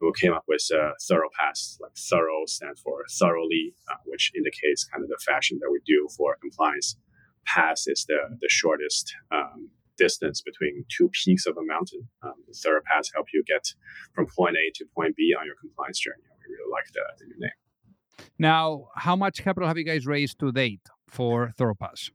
we 0.00 0.12
came 0.18 0.32
up 0.32 0.44
with 0.48 0.66
uh, 0.74 0.92
thorough 1.02 1.28
pass 1.38 1.78
like 1.80 1.92
thorough 1.96 2.44
stands 2.46 2.80
for 2.80 3.04
thoroughly 3.10 3.74
uh, 3.90 3.96
which 4.06 4.32
indicates 4.36 4.84
kind 4.84 5.02
of 5.04 5.10
the 5.10 5.18
fashion 5.24 5.58
that 5.60 5.70
we 5.70 5.80
do 5.86 6.08
for 6.16 6.36
compliance 6.40 6.96
pass 7.46 7.86
is 7.86 8.04
the, 8.06 8.18
the 8.40 8.48
shortest 8.48 9.14
um, 9.32 9.70
distance 9.98 10.40
between 10.40 10.84
two 10.88 11.10
peaks 11.12 11.46
of 11.46 11.56
a 11.56 11.64
mountain. 11.64 12.08
Um, 12.22 12.34
the 12.48 12.54
thorough 12.54 12.80
pass 12.90 13.10
help 13.14 13.26
you 13.32 13.42
get 13.46 13.74
from 14.14 14.26
point 14.26 14.56
A 14.56 14.72
to 14.76 14.84
point 14.96 15.14
B 15.16 15.34
on 15.38 15.46
your 15.46 15.56
compliance 15.60 16.00
journey. 16.00 16.22
We 16.48 16.54
really 16.54 16.70
like 16.72 16.86
the, 16.94 17.02
the 17.18 17.26
new 17.26 17.38
name. 17.38 18.28
Now, 18.38 18.88
how 18.96 19.16
much 19.16 19.42
capital 19.42 19.68
have 19.68 19.78
you 19.78 19.84
guys 19.84 20.06
raised 20.06 20.38
to 20.40 20.52
date 20.52 20.86
for 21.08 21.52
Thoropass? 21.58 22.10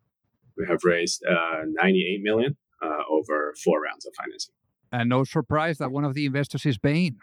We 0.57 0.65
have 0.67 0.83
raised 0.83 1.23
uh, 1.25 1.63
98 1.65 2.21
million 2.21 2.57
uh, 2.81 3.03
over 3.09 3.53
four 3.63 3.81
rounds 3.81 4.05
of 4.05 4.13
financing. 4.15 4.53
And 4.91 5.09
no 5.09 5.23
surprise 5.23 5.77
that 5.79 5.91
one 5.91 6.05
of 6.05 6.13
the 6.13 6.25
investors 6.25 6.65
is 6.65 6.77
Bain. 6.77 7.17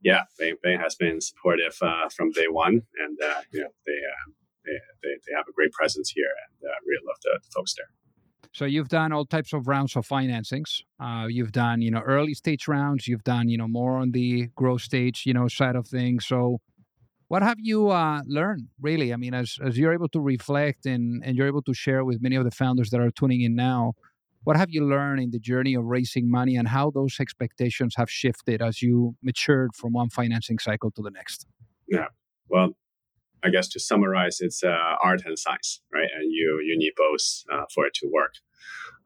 Yeah, 0.00 0.22
Bain 0.38 0.78
has 0.80 0.94
been 0.94 1.20
supportive 1.20 1.76
uh, 1.82 2.08
from 2.08 2.30
day 2.30 2.46
one, 2.48 2.82
and 3.04 3.18
uh, 3.22 3.40
you 3.52 3.60
know 3.60 3.70
they 3.84 3.92
uh, 3.92 4.32
they, 4.64 4.78
they, 5.02 5.14
they 5.26 5.36
have 5.36 5.46
a 5.48 5.52
great 5.52 5.72
presence 5.72 6.10
here 6.10 6.30
and 6.44 6.70
uh, 6.70 6.74
really 6.86 7.04
love 7.06 7.16
the, 7.22 7.40
the, 7.42 7.50
folks 7.54 7.74
there. 7.76 7.88
So 8.52 8.64
you've 8.64 8.88
done 8.88 9.12
all 9.12 9.24
types 9.24 9.52
of 9.52 9.68
rounds 9.68 9.96
of 9.96 10.06
financings. 10.06 10.80
Uh, 11.00 11.26
you've 11.28 11.52
done, 11.52 11.82
you 11.82 11.90
know, 11.90 12.00
early 12.00 12.34
stage 12.34 12.66
rounds. 12.66 13.06
You've 13.06 13.24
done, 13.24 13.48
you 13.48 13.58
know, 13.58 13.68
more 13.68 13.98
on 13.98 14.12
the 14.12 14.48
growth 14.54 14.82
stage, 14.82 15.24
you 15.26 15.34
know, 15.34 15.48
side 15.48 15.76
of 15.76 15.86
things. 15.86 16.26
So 16.26 16.60
what 17.28 17.42
have 17.42 17.58
you 17.60 17.90
uh, 17.90 18.22
learned 18.26 18.68
really? 18.80 19.12
I 19.12 19.16
mean, 19.16 19.34
as, 19.34 19.58
as 19.62 19.78
you're 19.78 19.92
able 19.92 20.08
to 20.08 20.20
reflect 20.20 20.86
and, 20.86 21.22
and 21.24 21.36
you're 21.36 21.46
able 21.46 21.62
to 21.62 21.74
share 21.74 22.04
with 22.04 22.22
many 22.22 22.36
of 22.36 22.44
the 22.44 22.50
founders 22.50 22.90
that 22.90 23.00
are 23.00 23.10
tuning 23.10 23.42
in 23.42 23.54
now, 23.54 23.92
what 24.44 24.56
have 24.56 24.70
you 24.70 24.86
learned 24.86 25.20
in 25.20 25.30
the 25.30 25.38
journey 25.38 25.74
of 25.74 25.84
raising 25.84 26.30
money 26.30 26.56
and 26.56 26.68
how 26.68 26.90
those 26.90 27.16
expectations 27.20 27.94
have 27.96 28.10
shifted 28.10 28.62
as 28.62 28.82
you 28.82 29.14
matured 29.22 29.70
from 29.74 29.92
one 29.92 30.10
financing 30.10 30.58
cycle 30.58 30.90
to 30.92 31.02
the 31.02 31.10
next? 31.10 31.46
Yeah. 31.88 32.06
Well, 32.48 32.70
I 33.44 33.50
guess 33.50 33.68
to 33.68 33.80
summarize, 33.80 34.38
it's 34.40 34.64
uh, 34.64 34.94
art 35.02 35.22
and 35.24 35.38
science, 35.38 35.80
right? 35.92 36.08
And 36.18 36.32
you 36.32 36.60
you 36.64 36.76
need 36.76 36.92
both 36.96 37.44
uh, 37.52 37.64
for 37.74 37.86
it 37.86 37.94
to 37.94 38.08
work. 38.12 38.34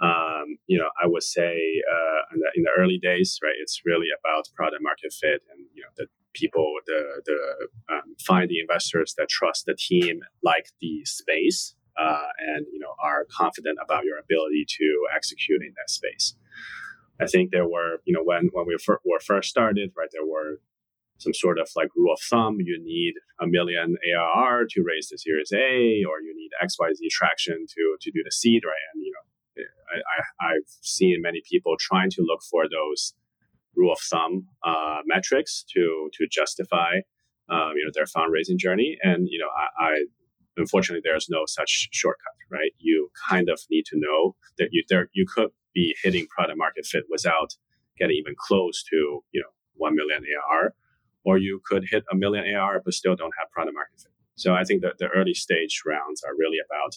Um, 0.01 0.57
you 0.67 0.79
know, 0.79 0.89
I 1.03 1.07
would 1.07 1.23
say 1.23 1.53
uh, 1.53 2.21
in, 2.35 2.41
the, 2.41 2.51
in, 2.57 2.63
the, 2.65 2.71
early 2.77 2.99
days, 3.01 3.39
right, 3.43 3.55
it's 3.61 3.83
really 3.85 4.09
about 4.19 4.49
product 4.57 4.83
market 4.83 5.13
fit 5.13 5.43
and 5.51 5.67
you 5.75 5.83
know 5.83 5.91
the 5.97 6.07
people, 6.35 6.73
the 6.87 7.23
the 7.27 7.95
um, 7.95 8.17
find 8.27 8.49
the 8.49 8.61
investors 8.61 9.15
that 9.19 9.29
trust 9.29 9.67
the 9.67 9.77
team, 9.79 10.21
like 10.43 10.67
the 10.81 11.05
space, 11.05 11.75
uh, 11.99 12.29
and 12.39 12.67
you 12.73 12.79
know 12.79 12.95
are 13.03 13.27
confident 13.31 13.79
about 13.83 14.05
your 14.05 14.19
ability 14.19 14.67
to 14.79 15.07
execute 15.15 15.63
in 15.63 15.73
that 15.77 15.91
space. 15.91 16.35
I 17.21 17.27
think 17.27 17.51
there 17.51 17.69
were, 17.69 18.01
you 18.05 18.13
know, 18.13 18.25
when 18.25 18.49
when 18.53 18.67
we 18.67 18.77
fir- 18.85 19.01
were 19.05 19.21
first 19.21 19.49
started, 19.49 19.93
right, 19.97 20.09
there 20.13 20.27
were 20.27 20.61
some 21.19 21.35
sort 21.35 21.59
of 21.59 21.69
like 21.77 21.89
rule 21.95 22.13
of 22.13 22.21
thumb. 22.21 22.59
You 22.61 22.83
need 22.83 23.15
a 23.41 23.47
million 23.47 23.97
ARR 24.09 24.67
to 24.71 24.83
raise 24.83 25.09
the 25.09 25.19
Series 25.19 25.53
A, 25.53 26.03
or 26.09 26.21
you 26.21 26.35
need 26.35 26.51
X 26.61 26.77
Y 26.79 26.89
Z 26.95 27.09
traction 27.11 27.67
to 27.69 27.97
to 28.01 28.11
do 28.11 28.23
the 28.25 28.33
seed, 28.33 28.63
right? 28.65 28.87
And 28.95 29.05
you 29.05 29.13
know, 29.15 29.65
I, 29.95 30.47
I 30.47 30.53
have 30.55 30.69
seen 30.81 31.23
many 31.23 31.43
people 31.49 31.77
trying 31.79 32.11
to 32.11 32.23
look 32.23 32.41
for 32.51 32.65
those 32.69 33.15
rule 33.77 33.93
of 33.93 33.99
thumb 34.01 34.47
uh, 34.65 35.01
metrics 35.07 35.65
to 35.75 36.11
to 36.15 36.27
justify 36.31 37.01
um, 37.49 37.73
you 37.77 37.85
know 37.85 37.93
their 37.95 38.07
fundraising 38.07 38.59
journey. 38.59 38.99
And 39.03 39.29
you 39.31 39.39
know, 39.39 39.49
I, 39.49 39.85
I 39.85 39.93
unfortunately 40.57 41.03
there's 41.05 41.29
no 41.29 41.43
such 41.47 41.89
shortcut, 41.93 42.35
right? 42.51 42.73
You 42.79 43.11
kind 43.29 43.49
of 43.49 43.61
need 43.71 43.87
to 43.87 43.99
know 43.99 44.37
that 44.59 44.69
you 44.73 44.85
there 44.89 45.09
you 45.13 45.27
could 45.27 45.51
be 45.75 45.95
hitting 46.03 46.27
product 46.27 46.59
market 46.59 46.87
fit 46.87 47.05
without 47.11 47.55
getting 47.99 48.17
even 48.17 48.35
close 48.39 48.83
to 48.91 49.23
you 49.33 49.41
know 49.41 49.49
1 49.77 49.95
million 49.95 50.25
AR, 50.51 50.75
or 51.25 51.39
you 51.39 51.61
could 51.65 51.85
hit 51.91 52.05
a 52.13 52.17
million 52.17 52.55
AR 52.55 52.81
but 52.85 52.95
still 52.95 53.17
don't 53.17 53.35
have 53.39 53.51
product 53.51 53.75
market 53.75 54.01
fit. 54.01 54.13
So 54.37 54.55
I 54.55 54.65
think 54.65 54.83
that 54.83 54.99
the 54.99 55.09
early 55.09 55.35
stage 55.35 55.83
rounds 55.87 56.23
are 56.23 56.35
really 56.37 56.59
about 56.67 56.97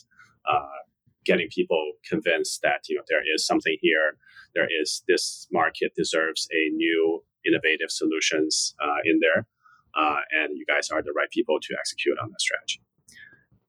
uh, 0.50 0.82
getting 1.26 1.48
people 1.50 1.94
convinced 2.08 2.62
that 2.62 2.88
you 2.88 2.96
know 2.96 3.04
there 3.10 3.24
is 3.34 3.46
something 3.46 3.78
here, 3.82 4.18
there 4.54 4.68
is 4.82 5.04
this 5.08 5.48
market 5.52 5.94
deserves 5.96 6.48
a 6.52 6.70
new 6.76 7.24
innovative 7.46 7.90
solutions 7.92 8.76
uh, 8.84 9.00
in 9.06 9.20
there, 9.20 9.48
uh, 9.96 10.20
and 10.32 10.58
you 10.58 10.66
guys 10.66 10.90
are 10.90 11.02
the 11.02 11.14
right 11.16 11.30
people 11.30 11.60
to 11.62 11.76
execute 11.80 12.18
on 12.22 12.30
that 12.30 12.42
strategy. 12.42 12.82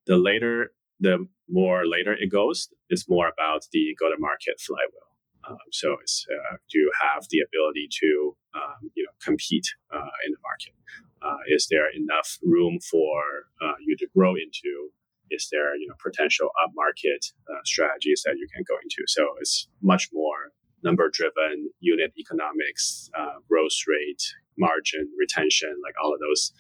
The 0.06 0.16
later, 0.16 0.72
the 1.00 1.26
more 1.48 1.86
later 1.86 2.12
it 2.12 2.30
goes, 2.30 2.68
it's 2.88 3.08
more 3.08 3.28
about 3.28 3.66
the 3.72 3.94
go 3.98 4.08
to 4.08 4.16
market 4.18 4.60
flywheel. 4.60 5.06
Um, 5.48 5.58
so 5.70 5.96
it's 6.00 6.26
uh, 6.30 6.56
do 6.70 6.78
you 6.78 6.90
have 7.00 7.26
the 7.30 7.40
ability 7.40 7.88
to 8.00 8.36
um, 8.54 8.90
you 8.94 9.04
know 9.04 9.12
compete 9.22 9.66
uh, 9.92 10.10
in 10.26 10.32
the 10.32 10.38
market? 10.42 10.74
Uh, 11.22 11.42
is 11.48 11.66
there 11.70 11.86
enough 11.94 12.38
room 12.42 12.78
for 12.80 13.46
uh, 13.62 13.74
you 13.80 13.96
to 13.98 14.06
grow 14.16 14.34
into? 14.34 14.90
Is 15.30 15.48
there 15.50 15.76
you 15.76 15.86
know 15.88 15.94
potential 16.02 16.50
upmarket 16.62 17.32
uh, 17.50 17.62
strategies 17.64 18.22
that 18.24 18.36
you 18.38 18.46
can 18.52 18.64
go 18.66 18.74
into? 18.82 19.04
So 19.06 19.26
it's 19.40 19.68
much 19.82 20.08
more 20.12 20.52
number 20.82 21.10
driven, 21.12 21.70
unit 21.80 22.12
economics, 22.18 23.10
uh, 23.18 23.38
growth 23.48 23.78
rate, 23.88 24.22
margin, 24.58 25.08
retention, 25.18 25.74
like 25.82 25.94
all 26.02 26.12
of 26.14 26.20
those 26.20 26.52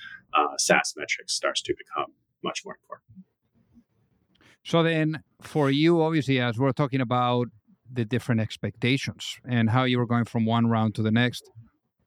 SaaS 0.58 0.94
metrics 0.96 1.32
starts 1.32 1.62
to 1.62 1.74
become 1.78 2.12
much 2.42 2.62
more. 2.64 2.76
So 4.66 4.82
then, 4.82 5.22
for 5.40 5.70
you, 5.70 6.02
obviously, 6.02 6.40
as 6.40 6.58
we're 6.58 6.72
talking 6.72 7.00
about 7.00 7.46
the 7.88 8.04
different 8.04 8.40
expectations 8.40 9.36
and 9.48 9.70
how 9.70 9.84
you 9.84 9.96
were 9.96 10.06
going 10.06 10.24
from 10.24 10.44
one 10.44 10.66
round 10.66 10.96
to 10.96 11.02
the 11.02 11.12
next. 11.12 11.48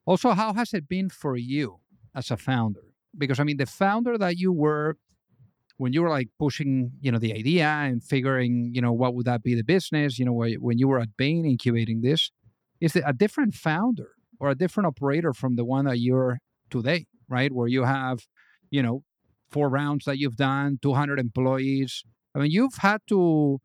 Also, 0.06 0.32
how 0.32 0.54
has 0.54 0.74
it 0.74 0.90
been 0.90 1.10
for 1.10 1.38
you 1.38 1.78
as 2.14 2.30
a 2.32 2.36
founder? 2.36 2.82
Because 3.18 3.40
I 3.40 3.46
mean, 3.46 3.56
the 3.56 3.66
founder 3.66 4.18
that 4.18 4.36
you 4.36 4.52
were 4.52 4.98
when 5.78 5.94
you 5.94 6.02
were 6.02 6.10
like 6.10 6.28
pushing, 6.38 6.92
you 7.00 7.14
know, 7.14 7.18
the 7.18 7.34
idea 7.34 7.66
and 7.66 8.04
figuring, 8.04 8.72
you 8.74 8.82
know, 8.82 8.92
what 8.92 9.16
would 9.16 9.26
that 9.26 9.42
be 9.42 9.56
the 9.56 9.64
business, 9.64 10.20
you 10.20 10.26
know, 10.26 10.34
when 10.34 10.78
you 10.78 10.90
were 10.90 11.00
at 11.00 11.16
Bain 11.16 11.46
incubating 11.46 12.02
this, 12.02 12.30
is 12.82 12.94
it 12.94 13.04
a 13.08 13.14
different 13.14 13.54
founder 13.54 14.10
or 14.38 14.50
a 14.50 14.56
different 14.56 14.88
operator 14.88 15.32
from 15.32 15.56
the 15.56 15.64
one 15.64 15.86
that 15.86 16.00
you're 16.00 16.40
today, 16.70 17.06
right? 17.30 17.54
Where 17.54 17.70
you 17.70 17.86
have, 17.86 18.28
you 18.70 18.84
know, 18.84 19.04
four 19.50 19.70
rounds 19.70 20.04
that 20.04 20.18
you've 20.18 20.36
done, 20.36 20.78
200 20.82 21.18
employees. 21.20 22.04
I 22.40 22.44
mean, 22.44 22.52
you've 22.52 22.76
had 22.80 23.02
to 23.10 23.60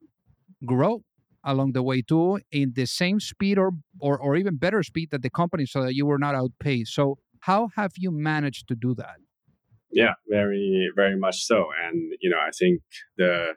grow 0.67 1.03
along 1.45 1.73
the 1.73 1.83
way 1.83 2.03
too 2.03 2.41
in 2.51 2.73
the 2.75 2.87
same 2.87 3.21
speed 3.21 3.59
or, 3.59 3.71
or 4.01 4.19
or 4.19 4.35
even 4.35 4.57
better 4.57 4.83
speed 4.83 5.11
that 5.11 5.23
the 5.23 5.31
company 5.31 5.67
so 5.67 5.83
that 5.83 5.95
you 5.95 6.07
were 6.07 6.19
not 6.19 6.35
outpaced 6.35 6.93
so 6.95 7.19
how 7.41 7.69
have 7.77 7.93
you 7.99 8.11
managed 8.11 8.67
to 8.69 8.75
do 8.75 8.95
that? 8.95 9.17
Yeah 9.93 10.15
very 10.29 10.91
very 10.97 11.17
much 11.17 11.45
so. 11.45 11.67
And 11.85 12.15
you 12.21 12.31
know 12.31 12.39
i 12.39 12.51
think 12.59 12.81
the 13.19 13.55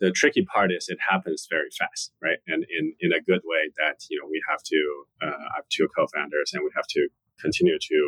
the 0.00 0.10
tricky 0.12 0.44
part 0.44 0.70
is 0.72 0.86
it 0.88 0.98
happens 1.10 1.46
very 1.50 1.70
fast 1.78 2.12
right? 2.22 2.38
And 2.46 2.64
in 2.78 2.94
in 3.00 3.12
a 3.12 3.20
good 3.20 3.42
way 3.44 3.62
that 3.80 3.96
you 4.10 4.18
know 4.18 4.26
we 4.28 4.40
have 4.50 4.62
to 4.72 4.80
uh, 5.22 5.44
i 5.52 5.56
have 5.58 5.68
two 5.70 5.88
co-founders 5.96 6.52
and 6.54 6.62
we 6.64 6.70
have 6.74 6.86
to 6.96 7.08
continue 7.44 7.78
to 7.90 7.98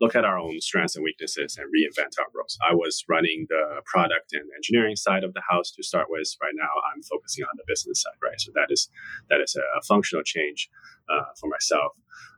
look 0.00 0.14
at 0.14 0.24
our 0.24 0.38
own 0.38 0.60
strengths 0.60 0.96
and 0.96 1.04
weaknesses 1.04 1.56
and 1.58 1.66
reinvent 1.66 2.18
our 2.18 2.26
roles. 2.34 2.58
I 2.68 2.74
was 2.74 3.04
running 3.08 3.46
the 3.48 3.82
product 3.86 4.32
and 4.32 4.44
engineering 4.56 4.96
side 4.96 5.24
of 5.24 5.34
the 5.34 5.42
house 5.48 5.70
to 5.72 5.82
start 5.82 6.06
with. 6.08 6.28
Right 6.40 6.54
now, 6.54 6.70
I'm 6.92 7.02
focusing 7.02 7.44
on 7.44 7.50
the 7.56 7.64
business 7.66 8.02
side, 8.02 8.18
right? 8.22 8.40
So 8.40 8.52
that 8.54 8.68
is 8.70 8.88
that 9.30 9.40
is 9.40 9.56
a 9.56 9.82
functional 9.82 10.22
change 10.22 10.70
uh, 11.08 11.32
for 11.40 11.48
myself. 11.48 11.92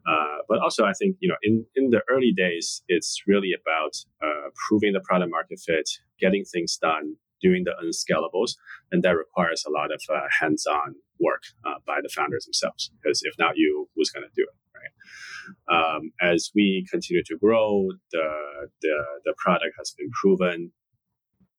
Uh, 0.07 0.39
but 0.49 0.59
also, 0.61 0.85
I 0.85 0.93
think 0.93 1.17
you 1.21 1.29
know, 1.29 1.37
in 1.43 1.67
in 1.77 1.91
the 1.91 2.01
early 2.11 2.33
days, 2.33 2.83
it's 2.89 3.23
really 3.27 3.53
about 3.53 3.97
uh, 4.23 4.49
proving 4.69 4.93
the 4.93 5.01
product 5.01 5.31
market 5.31 5.61
fit, 5.61 5.89
getting 6.19 6.45
things 6.45 6.79
done, 6.81 7.17
doing 7.41 7.65
the 7.65 7.75
unscalables, 7.83 8.53
and 8.91 9.03
that 9.03 9.17
requires 9.17 9.65
a 9.67 9.71
lot 9.71 9.93
of 9.93 10.01
uh, 10.09 10.27
hands-on 10.41 10.97
work 11.19 11.43
uh, 11.67 11.79
by 11.87 11.99
the 12.03 12.09
founders 12.09 12.45
themselves. 12.45 12.91
Because 13.03 13.21
if 13.25 13.35
not 13.39 13.57
you, 13.57 13.89
who's 13.95 14.11
going 14.11 14.25
to 14.25 14.35
do 14.35 14.47
it, 14.51 14.57
right? 14.79 14.95
Um, 15.75 16.13
as 16.21 16.51
we 16.55 16.87
continue 16.91 17.23
to 17.25 17.37
grow, 17.37 17.91
the, 18.13 18.29
the 18.83 18.97
the 19.25 19.35
product 19.37 19.75
has 19.79 19.95
been 19.97 20.11
proven. 20.21 20.73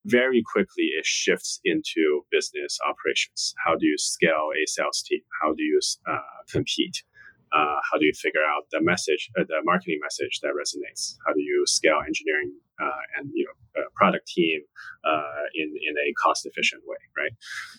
Very 0.06 0.42
quickly, 0.42 0.86
it 0.98 1.06
shifts 1.06 1.60
into 1.64 2.26
business 2.32 2.80
operations. 2.90 3.54
How 3.64 3.76
do 3.76 3.86
you 3.86 3.98
scale 4.00 4.50
a 4.60 4.66
sales 4.66 5.04
team? 5.08 5.22
How 5.42 5.54
do 5.54 5.62
you 5.62 5.80
uh, 6.10 6.18
compete? 6.52 7.04
Uh, 7.52 7.80
how 7.92 7.98
do 7.98 8.06
you 8.06 8.14
figure 8.14 8.46
out 8.48 8.64
the 8.72 8.82
message, 8.82 9.30
uh, 9.38 9.44
the 9.48 9.60
marketing 9.64 10.00
message 10.02 10.40
that 10.42 10.52
resonates? 10.56 11.16
How 11.26 11.34
do 11.34 11.42
you 11.42 11.66
scale 11.68 12.00
engineering 12.06 12.54
uh, 12.82 13.02
and 13.18 13.30
you 13.34 13.46
know 13.46 13.84
product 13.96 14.28
team 14.28 14.62
uh, 15.04 15.44
in 15.54 15.68
in 15.68 15.94
a 16.08 16.14
cost 16.14 16.46
efficient 16.46 16.84
way, 16.86 16.98
right? 17.18 17.32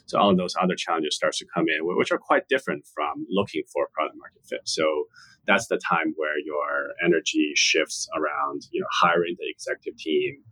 So 0.07 0.19
all 0.19 0.31
of 0.31 0.37
those 0.37 0.55
other 0.61 0.75
challenges 0.77 1.17
starts 1.17 1.39
to 1.39 1.47
come 1.55 1.67
in, 1.69 1.79
which 1.83 2.13
are 2.13 2.19
quite 2.19 2.49
different 2.49 2.87
from 2.95 3.27
looking 3.31 3.63
for 3.73 3.89
product 3.95 4.17
market 4.19 4.43
fit. 4.47 4.61
So 4.65 5.05
that's 5.47 5.69
the 5.69 5.79
time 5.79 6.13
where 6.17 6.39
your 6.39 6.93
energy 7.05 7.53
shifts 7.57 8.09
around, 8.15 8.67
you 8.71 8.81
know, 8.81 8.87
hiring 8.93 9.37
the 9.39 9.49
executive 9.49 9.99
team, 9.99 10.43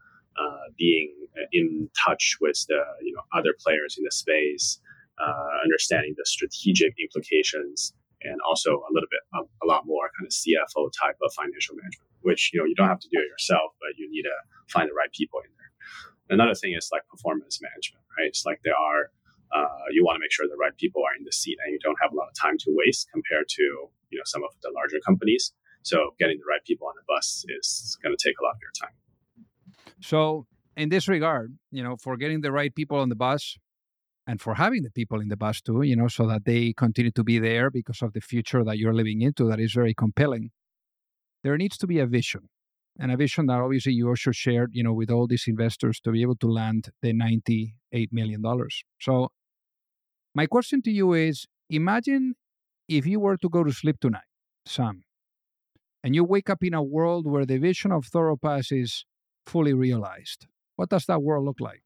uh, 0.41 0.73
being 0.79 1.13
in 1.53 1.91
touch 1.95 2.37
with 2.41 2.65
the 2.69 2.81
you 3.03 3.15
know 3.15 3.23
other 3.37 3.55
players 3.63 3.97
in 3.99 4.05
the 4.05 4.11
space, 4.11 4.81
uh, 5.19 5.61
understanding 5.63 6.15
the 6.17 6.25
strategic 6.25 6.95
implications 6.99 7.93
and 8.23 8.39
also 8.47 8.85
a 8.85 8.91
little 8.93 9.09
bit 9.11 9.23
a, 9.35 9.41
a, 9.65 9.67
lot 9.67 9.87
more 9.87 10.11
kind 10.17 10.27
of 10.27 10.33
CFO 10.33 10.91
type 10.93 11.17
of 11.23 11.33
financial 11.33 11.75
management, 11.77 12.11
which 12.23 12.51
you 12.53 12.61
know 12.61 12.67
you 12.67 12.75
don't 12.75 12.89
have 12.89 13.01
to 13.01 13.09
do 13.09 13.19
it 13.19 13.29
yourself, 13.29 13.73
but 13.81 13.97
you 13.97 14.11
need 14.11 14.23
to 14.23 14.37
find 14.69 14.89
the 14.89 14.95
right 14.95 15.13
people 15.13 15.41
in 15.41 15.51
there. 15.57 15.73
Another 16.37 16.55
thing 16.55 16.75
is 16.77 16.89
like 16.93 17.07
performance 17.09 17.61
management, 17.61 18.05
right? 18.19 18.29
It's 18.29 18.45
like 18.45 18.61
there 18.65 18.77
are 18.77 19.11
uh, 19.51 19.91
you 19.91 20.05
want 20.05 20.17
to 20.17 20.21
make 20.21 20.31
sure 20.31 20.47
the 20.47 20.61
right 20.61 20.77
people 20.77 21.03
are 21.03 21.17
in 21.19 21.25
the 21.25 21.33
seat, 21.33 21.59
and 21.65 21.73
you 21.73 21.79
don't 21.83 21.99
have 22.01 22.13
a 22.13 22.17
lot 22.17 22.29
of 22.29 22.35
time 22.39 22.57
to 22.59 22.69
waste 22.71 23.09
compared 23.13 23.49
to 23.49 23.63
you 24.11 24.19
know 24.19 24.27
some 24.27 24.45
of 24.45 24.51
the 24.63 24.71
larger 24.75 25.01
companies. 25.05 25.53
So 25.83 26.15
getting 26.19 26.39
the 26.39 26.49
right 26.49 26.65
people 26.65 26.87
on 26.87 26.95
the 26.97 27.07
bus 27.09 27.45
is 27.49 27.97
going 28.03 28.15
to 28.17 28.21
take 28.21 28.37
a 28.39 28.45
lot 28.45 28.53
of 28.53 28.61
your 28.61 28.75
time. 28.77 28.95
So 30.01 30.47
in 30.77 30.89
this 30.89 31.09
regard, 31.09 31.57
you 31.71 31.83
know, 31.83 31.97
for 31.97 32.17
getting 32.17 32.43
the 32.43 32.53
right 32.53 32.75
people 32.75 32.99
on 32.99 33.09
the 33.09 33.17
bus, 33.17 33.57
and 34.31 34.41
for 34.41 34.55
having 34.55 34.85
the 34.85 34.93
people 34.93 35.21
in 35.21 35.27
the 35.27 35.37
bus 35.37 35.61
too, 35.61 35.83
you 35.83 35.97
know, 35.97 36.07
so 36.07 36.25
that 36.29 36.45
they 36.45 36.73
continue 36.73 37.11
to 37.11 37.25
be 37.25 37.41
there 37.41 37.69
because 37.69 38.01
of 38.01 38.13
the 38.13 38.21
future 38.21 38.63
that 38.63 38.79
you're 38.79 38.95
living 38.95 39.23
into 39.23 39.45
that 39.49 39.59
is 39.59 39.73
very 39.73 39.93
compelling. 39.93 40.51
There 41.43 41.57
needs 41.57 41.77
to 41.79 41.89
be 41.89 41.99
a 41.99 42.07
vision 42.07 42.49
and 42.97 43.11
a 43.11 43.17
vision 43.17 43.47
that 43.47 43.59
obviously 43.59 43.93
you 43.93 44.07
also 44.07 44.31
shared, 44.31 44.71
you 44.73 44.85
know, 44.85 44.93
with 44.93 45.11
all 45.11 45.27
these 45.27 45.47
investors 45.49 45.99
to 46.05 46.13
be 46.13 46.23
able 46.23 46.37
to 46.37 46.47
land 46.47 46.91
the 47.03 47.13
$98 47.13 48.13
million. 48.13 48.41
So 49.01 49.33
my 50.33 50.47
question 50.47 50.81
to 50.83 50.93
you 50.93 51.13
is 51.13 51.47
imagine 51.69 52.35
if 52.89 53.07
you 53.07 53.19
were 53.19 53.37
to 53.39 53.49
go 53.49 53.65
to 53.65 53.73
sleep 53.73 53.99
tonight, 54.01 54.31
Sam, 54.65 55.03
and 56.05 56.15
you 56.15 56.23
wake 56.23 56.49
up 56.49 56.63
in 56.63 56.75
a 56.75 56.85
world 56.85 57.27
where 57.27 57.45
the 57.45 57.59
vision 57.59 57.91
of 57.91 58.05
Thoropass 58.05 58.71
is 58.71 59.05
fully 59.45 59.75
realized. 59.75 60.47
What 60.77 60.89
does 60.89 61.07
that 61.07 61.21
world 61.21 61.47
look 61.47 61.59
like? 61.59 61.83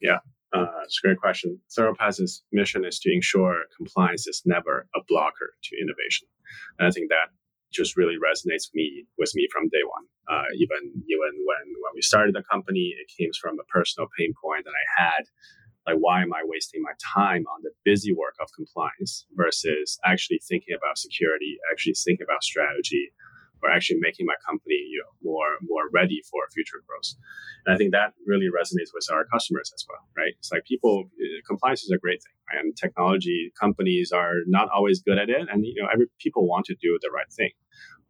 Yeah. 0.00 0.18
Uh, 0.52 0.84
it's 0.84 1.00
a 1.02 1.06
great 1.06 1.18
question. 1.18 1.58
Thoropass's 1.76 2.42
mission 2.52 2.84
is 2.84 2.98
to 3.00 3.12
ensure 3.12 3.64
compliance 3.76 4.26
is 4.26 4.42
never 4.44 4.86
a 4.94 5.00
blocker 5.08 5.54
to 5.64 5.76
innovation, 5.80 6.28
and 6.78 6.86
I 6.88 6.90
think 6.90 7.08
that 7.08 7.32
just 7.72 7.96
really 7.96 8.16
resonates 8.20 8.68
with 8.68 8.74
me 8.74 9.06
with 9.18 9.32
me 9.34 9.48
from 9.50 9.68
day 9.68 9.82
one. 9.88 10.04
Uh, 10.28 10.44
even 10.54 10.92
even 11.08 11.32
when 11.48 11.64
when 11.82 11.92
we 11.94 12.02
started 12.02 12.34
the 12.34 12.44
company, 12.50 12.94
it 13.00 13.10
came 13.18 13.30
from 13.40 13.58
a 13.58 13.64
personal 13.64 14.08
pain 14.18 14.34
point 14.42 14.64
that 14.64 14.76
I 14.76 14.86
had. 15.02 15.24
Like, 15.86 15.98
why 15.98 16.22
am 16.22 16.32
I 16.32 16.42
wasting 16.44 16.80
my 16.80 16.92
time 17.02 17.42
on 17.50 17.62
the 17.62 17.72
busy 17.84 18.12
work 18.12 18.36
of 18.40 18.46
compliance 18.54 19.26
versus 19.34 19.98
actually 20.04 20.38
thinking 20.46 20.76
about 20.78 20.96
security, 20.96 21.58
actually 21.72 21.94
thinking 21.94 22.22
about 22.22 22.44
strategy, 22.44 23.10
or 23.62 23.70
actually 23.70 23.98
making 24.00 24.26
my 24.26 24.34
company 24.46 24.74
you 24.74 25.02
know 25.02 25.12
more 25.22 25.56
more 25.62 25.88
ready 25.92 26.22
for 26.30 26.40
future 26.52 26.82
growth. 26.86 27.14
And 27.64 27.74
I 27.74 27.78
think 27.78 27.92
that 27.92 28.14
really 28.26 28.46
resonates 28.46 28.90
with 28.92 29.06
our 29.12 29.24
customers 29.24 29.72
as 29.74 29.84
well, 29.88 30.02
right? 30.16 30.34
It's 30.38 30.50
like 30.50 30.64
people 30.64 31.04
uh, 31.06 31.40
compliance 31.46 31.82
is 31.82 31.90
a 31.90 31.98
great 31.98 32.22
thing, 32.22 32.58
and 32.58 32.76
technology 32.76 33.52
companies 33.58 34.12
are 34.12 34.42
not 34.46 34.68
always 34.74 35.00
good 35.00 35.18
at 35.18 35.30
it, 35.30 35.48
and 35.50 35.64
you 35.64 35.82
know 35.82 35.88
every 35.92 36.06
people 36.18 36.46
want 36.46 36.66
to 36.66 36.74
do 36.74 36.98
the 37.00 37.10
right 37.10 37.30
thing, 37.32 37.52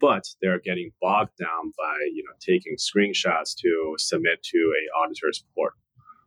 but 0.01 0.25
they're 0.41 0.61
getting 0.61 0.91
bogged 1.01 1.37
down 1.39 1.73
by 1.77 1.97
you 2.13 2.25
know 2.25 2.35
taking 2.41 2.77
screenshots 2.77 3.55
to 3.59 3.95
submit 3.99 4.43
to 4.43 4.59
a 4.59 4.83
auditor's 4.99 5.45
report, 5.49 5.75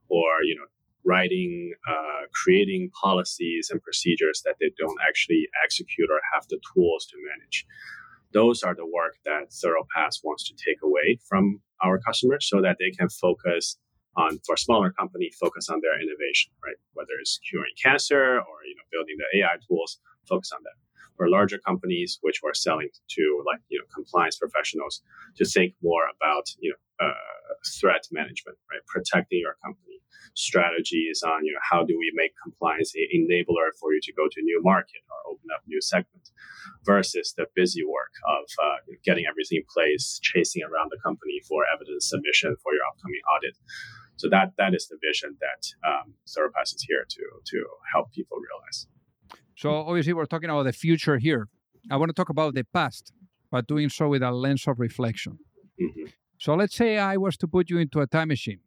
or 0.09 0.43
you 0.43 0.55
know 0.55 0.67
writing, 1.05 1.71
uh, 1.87 2.25
creating 2.33 2.89
policies 2.99 3.69
and 3.71 3.81
procedures 3.83 4.41
that 4.43 4.55
they 4.59 4.71
don't 4.75 4.97
actually 5.07 5.47
execute 5.63 6.09
or 6.09 6.19
have 6.33 6.47
the 6.49 6.59
tools 6.73 7.05
to 7.05 7.15
manage 7.29 7.65
those 8.35 8.61
are 8.63 8.75
the 8.75 8.85
work 8.85 9.15
that 9.23 9.49
Thoropass 9.49 10.19
wants 10.23 10.43
to 10.49 10.53
take 10.53 10.79
away 10.83 11.17
from 11.27 11.61
our 11.83 11.97
customers 11.97 12.47
so 12.51 12.61
that 12.61 12.75
they 12.79 12.91
can 12.91 13.09
focus 13.09 13.77
on 14.17 14.39
for 14.45 14.55
smaller 14.57 14.91
company 14.91 15.31
focus 15.39 15.69
on 15.69 15.79
their 15.81 15.95
innovation 15.99 16.51
right? 16.63 16.79
Whether 16.93 17.15
it's 17.21 17.39
curing 17.49 17.73
cancer 17.81 18.23
or 18.47 18.55
you 18.69 18.75
know 18.77 18.85
building 18.91 19.15
the 19.17 19.39
ai 19.39 19.55
tools 19.67 19.99
focus 20.29 20.51
on 20.53 20.61
that. 20.63 20.77
For 21.17 21.29
larger 21.29 21.59
companies 21.59 22.19
which 22.21 22.41
we're 22.43 22.53
selling 22.53 22.89
to 23.15 23.23
like 23.49 23.61
you 23.69 23.79
know 23.79 23.85
compliance 23.93 24.37
professionals 24.37 25.01
to 25.37 25.45
think 25.45 25.73
more 25.81 26.05
about 26.15 26.45
you 26.59 26.71
know 26.71 27.07
uh, 27.07 27.55
threat 27.79 28.03
management 28.11 28.57
right? 28.69 28.83
Protecting 28.87 29.39
your 29.39 29.55
company 29.63 29.94
strategies 30.33 31.23
on 31.23 31.45
you 31.45 31.53
know 31.53 31.63
how 31.71 31.83
do 31.83 31.97
we 31.97 32.11
make 32.13 32.33
compliance 32.41 32.93
an 32.95 33.07
enabler 33.15 33.71
for 33.79 33.93
you 33.93 34.01
to 34.01 34.13
go 34.13 34.27
to 34.29 34.39
a 34.39 34.43
new 34.43 34.61
market 34.63 35.01
or 35.09 35.33
open 35.33 35.47
up 35.55 35.61
new 35.67 35.81
segment 35.81 36.29
versus 36.85 37.33
the 37.37 37.45
busy 37.55 37.83
work 37.83 38.13
of 38.27 38.45
uh, 38.61 38.77
getting 39.03 39.25
everything 39.29 39.59
in 39.59 39.67
place 39.71 40.19
chasing 40.21 40.61
around 40.63 40.89
the 40.91 40.99
company 41.03 41.39
for 41.47 41.63
evidence 41.73 42.09
submission 42.09 42.55
for 42.61 42.73
your 42.73 42.85
upcoming 42.91 43.21
audit. 43.35 43.55
So 44.17 44.29
that 44.29 44.53
that 44.57 44.73
is 44.73 44.87
the 44.87 44.97
vision 45.01 45.37
that 45.39 45.61
um, 45.87 46.13
is 46.25 46.85
here 46.87 47.05
to 47.07 47.23
to 47.51 47.57
help 47.93 48.11
people 48.11 48.37
realize. 48.37 48.87
So 49.57 49.69
obviously 49.71 50.13
we're 50.13 50.25
talking 50.25 50.49
about 50.49 50.63
the 50.63 50.73
future 50.73 51.17
here. 51.17 51.47
I 51.91 51.97
want 51.97 52.09
to 52.09 52.13
talk 52.13 52.29
about 52.29 52.55
the 52.55 52.63
past 52.63 53.13
but 53.55 53.67
doing 53.67 53.89
so 53.89 54.09
with 54.09 54.21
a 54.21 54.31
lens 54.31 54.67
of 54.67 54.79
reflection. 54.79 55.39
Mm-hmm. 55.81 56.05
so 56.37 56.55
let's 56.55 56.73
say 56.73 56.97
i 56.97 57.17
was 57.17 57.35
to 57.35 57.47
put 57.47 57.69
you 57.69 57.77
into 57.79 57.99
a 57.99 58.07
time 58.07 58.29
machine 58.29 58.59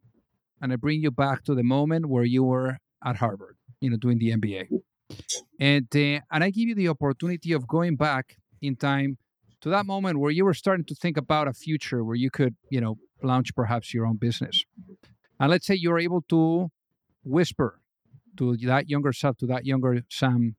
and 0.61 0.73
I 0.73 0.75
bring 0.75 1.01
you 1.01 1.11
back 1.11 1.43
to 1.45 1.55
the 1.55 1.63
moment 1.63 2.07
where 2.07 2.23
you 2.23 2.43
were 2.43 2.77
at 3.03 3.17
Harvard, 3.17 3.55
you 3.81 3.89
know, 3.89 3.97
doing 3.97 4.19
the 4.19 4.31
MBA. 4.31 4.67
And 5.59 5.87
uh, 5.95 6.21
and 6.31 6.43
I 6.43 6.49
give 6.51 6.67
you 6.67 6.75
the 6.75 6.89
opportunity 6.89 7.53
of 7.53 7.67
going 7.67 7.95
back 7.95 8.37
in 8.61 8.75
time 8.75 9.17
to 9.61 9.69
that 9.69 9.85
moment 9.85 10.19
where 10.19 10.31
you 10.31 10.45
were 10.45 10.53
starting 10.53 10.85
to 10.85 10.95
think 10.95 11.17
about 11.17 11.47
a 11.47 11.53
future 11.53 12.03
where 12.03 12.15
you 12.15 12.29
could, 12.29 12.55
you 12.69 12.79
know, 12.79 12.97
launch 13.23 13.53
perhaps 13.55 13.93
your 13.93 14.05
own 14.05 14.17
business. 14.17 14.63
And 15.39 15.49
let's 15.49 15.65
say 15.65 15.75
you're 15.75 15.99
able 15.99 16.21
to 16.29 16.69
whisper 17.23 17.79
to 18.37 18.55
that 18.57 18.89
younger 18.89 19.13
self, 19.13 19.37
to 19.37 19.47
that 19.47 19.65
younger 19.65 20.01
Sam, 20.09 20.55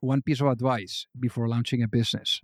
one 0.00 0.22
piece 0.22 0.40
of 0.40 0.48
advice 0.48 1.06
before 1.18 1.48
launching 1.48 1.82
a 1.82 1.88
business. 1.88 2.40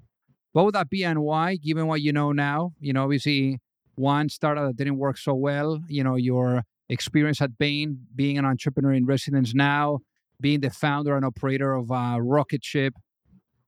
What 0.53 0.65
would 0.65 0.75
that 0.75 0.91
be 0.91 1.05
and 1.05 1.21
why, 1.21 1.57
given 1.57 1.87
what 1.89 2.01
you 2.01 2.13
know 2.13 2.31
now? 2.31 2.75
You 2.79 2.93
know, 2.93 3.03
obviously 3.03 3.59
one 3.97 4.29
startup 4.29 4.67
that 4.67 4.77
didn't 4.77 4.99
work 4.99 5.19
so 5.19 5.35
well, 5.35 5.81
you 5.89 6.03
know, 6.03 6.17
your 6.17 6.63
experience 6.89 7.41
at 7.41 7.57
Bain, 7.59 7.99
being 8.15 8.39
an 8.39 8.45
entrepreneur 8.45 8.93
in 8.93 9.07
residence 9.07 9.55
now, 9.55 10.01
being 10.41 10.61
the 10.61 10.71
founder 10.71 11.17
and 11.17 11.25
operator 11.25 11.75
of 11.75 11.91
a 11.91 12.19
rocket 12.21 12.65
ship. 12.65 12.95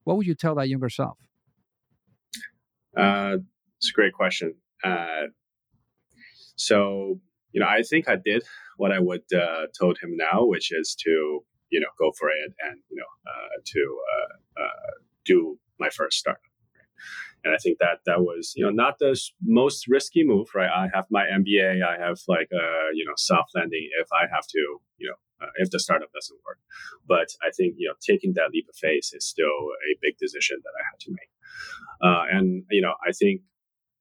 What 0.03 0.17
would 0.17 0.27
you 0.27 0.35
tell 0.35 0.55
that 0.55 0.69
younger 0.69 0.89
self? 0.89 1.17
Uh, 2.95 3.37
it's 3.77 3.89
a 3.89 3.93
great 3.93 4.13
question. 4.13 4.55
Uh, 4.83 5.27
so, 6.55 7.19
you 7.51 7.59
know, 7.61 7.67
I 7.67 7.81
think 7.83 8.09
I 8.09 8.15
did 8.15 8.43
what 8.77 8.91
I 8.91 8.99
would 8.99 9.23
uh, 9.33 9.67
told 9.79 9.97
him 10.01 10.15
now, 10.15 10.45
which 10.45 10.71
is 10.71 10.95
to, 11.03 11.43
you 11.69 11.79
know, 11.79 11.87
go 11.99 12.11
for 12.17 12.29
it 12.29 12.53
and, 12.63 12.79
you 12.89 12.97
know, 12.97 13.31
uh, 13.31 13.61
to 13.65 13.99
uh, 14.13 14.63
uh, 14.63 14.91
do 15.25 15.59
my 15.79 15.89
first 15.89 16.17
startup. 16.17 16.41
And 17.47 17.55
I 17.55 17.59
think 17.63 17.79
that 17.79 18.03
that 18.05 18.19
was, 18.19 18.51
you 18.57 18.65
know, 18.65 18.71
not 18.71 18.99
the 18.99 19.15
most 19.41 19.87
risky 19.87 20.23
move, 20.27 20.49
right? 20.53 20.69
I 20.69 20.89
have 20.93 21.05
my 21.09 21.23
MBA, 21.23 21.79
I 21.79 21.95
have 21.95 22.19
like 22.27 22.49
a, 22.51 22.59
uh, 22.59 22.89
you 22.93 23.05
know, 23.05 23.15
soft 23.15 23.55
landing 23.55 23.87
if 24.01 24.07
I 24.11 24.27
have 24.27 24.45
to, 24.51 24.61
you 24.97 25.07
know, 25.07 25.15
uh, 25.39 25.51
if 25.55 25.71
the 25.71 25.79
startup 25.79 26.11
doesn't 26.11 26.39
work. 26.45 26.59
But 27.07 27.29
I 27.39 27.55
think, 27.55 27.75
you 27.77 27.87
know, 27.87 27.95
taking 28.03 28.33
that 28.35 28.51
leap 28.51 28.67
of 28.67 28.75
faith 28.75 29.07
is 29.13 29.25
still 29.25 29.71
a 29.79 29.91
big 30.01 30.17
decision 30.19 30.57
that 30.59 30.75
I 30.75 30.83
had 30.91 30.99
to 31.07 31.11
make. 31.15 31.31
Uh, 32.03 32.23
and, 32.35 32.63
you 32.69 32.81
know, 32.81 32.95
I 33.07 33.13
think 33.13 33.41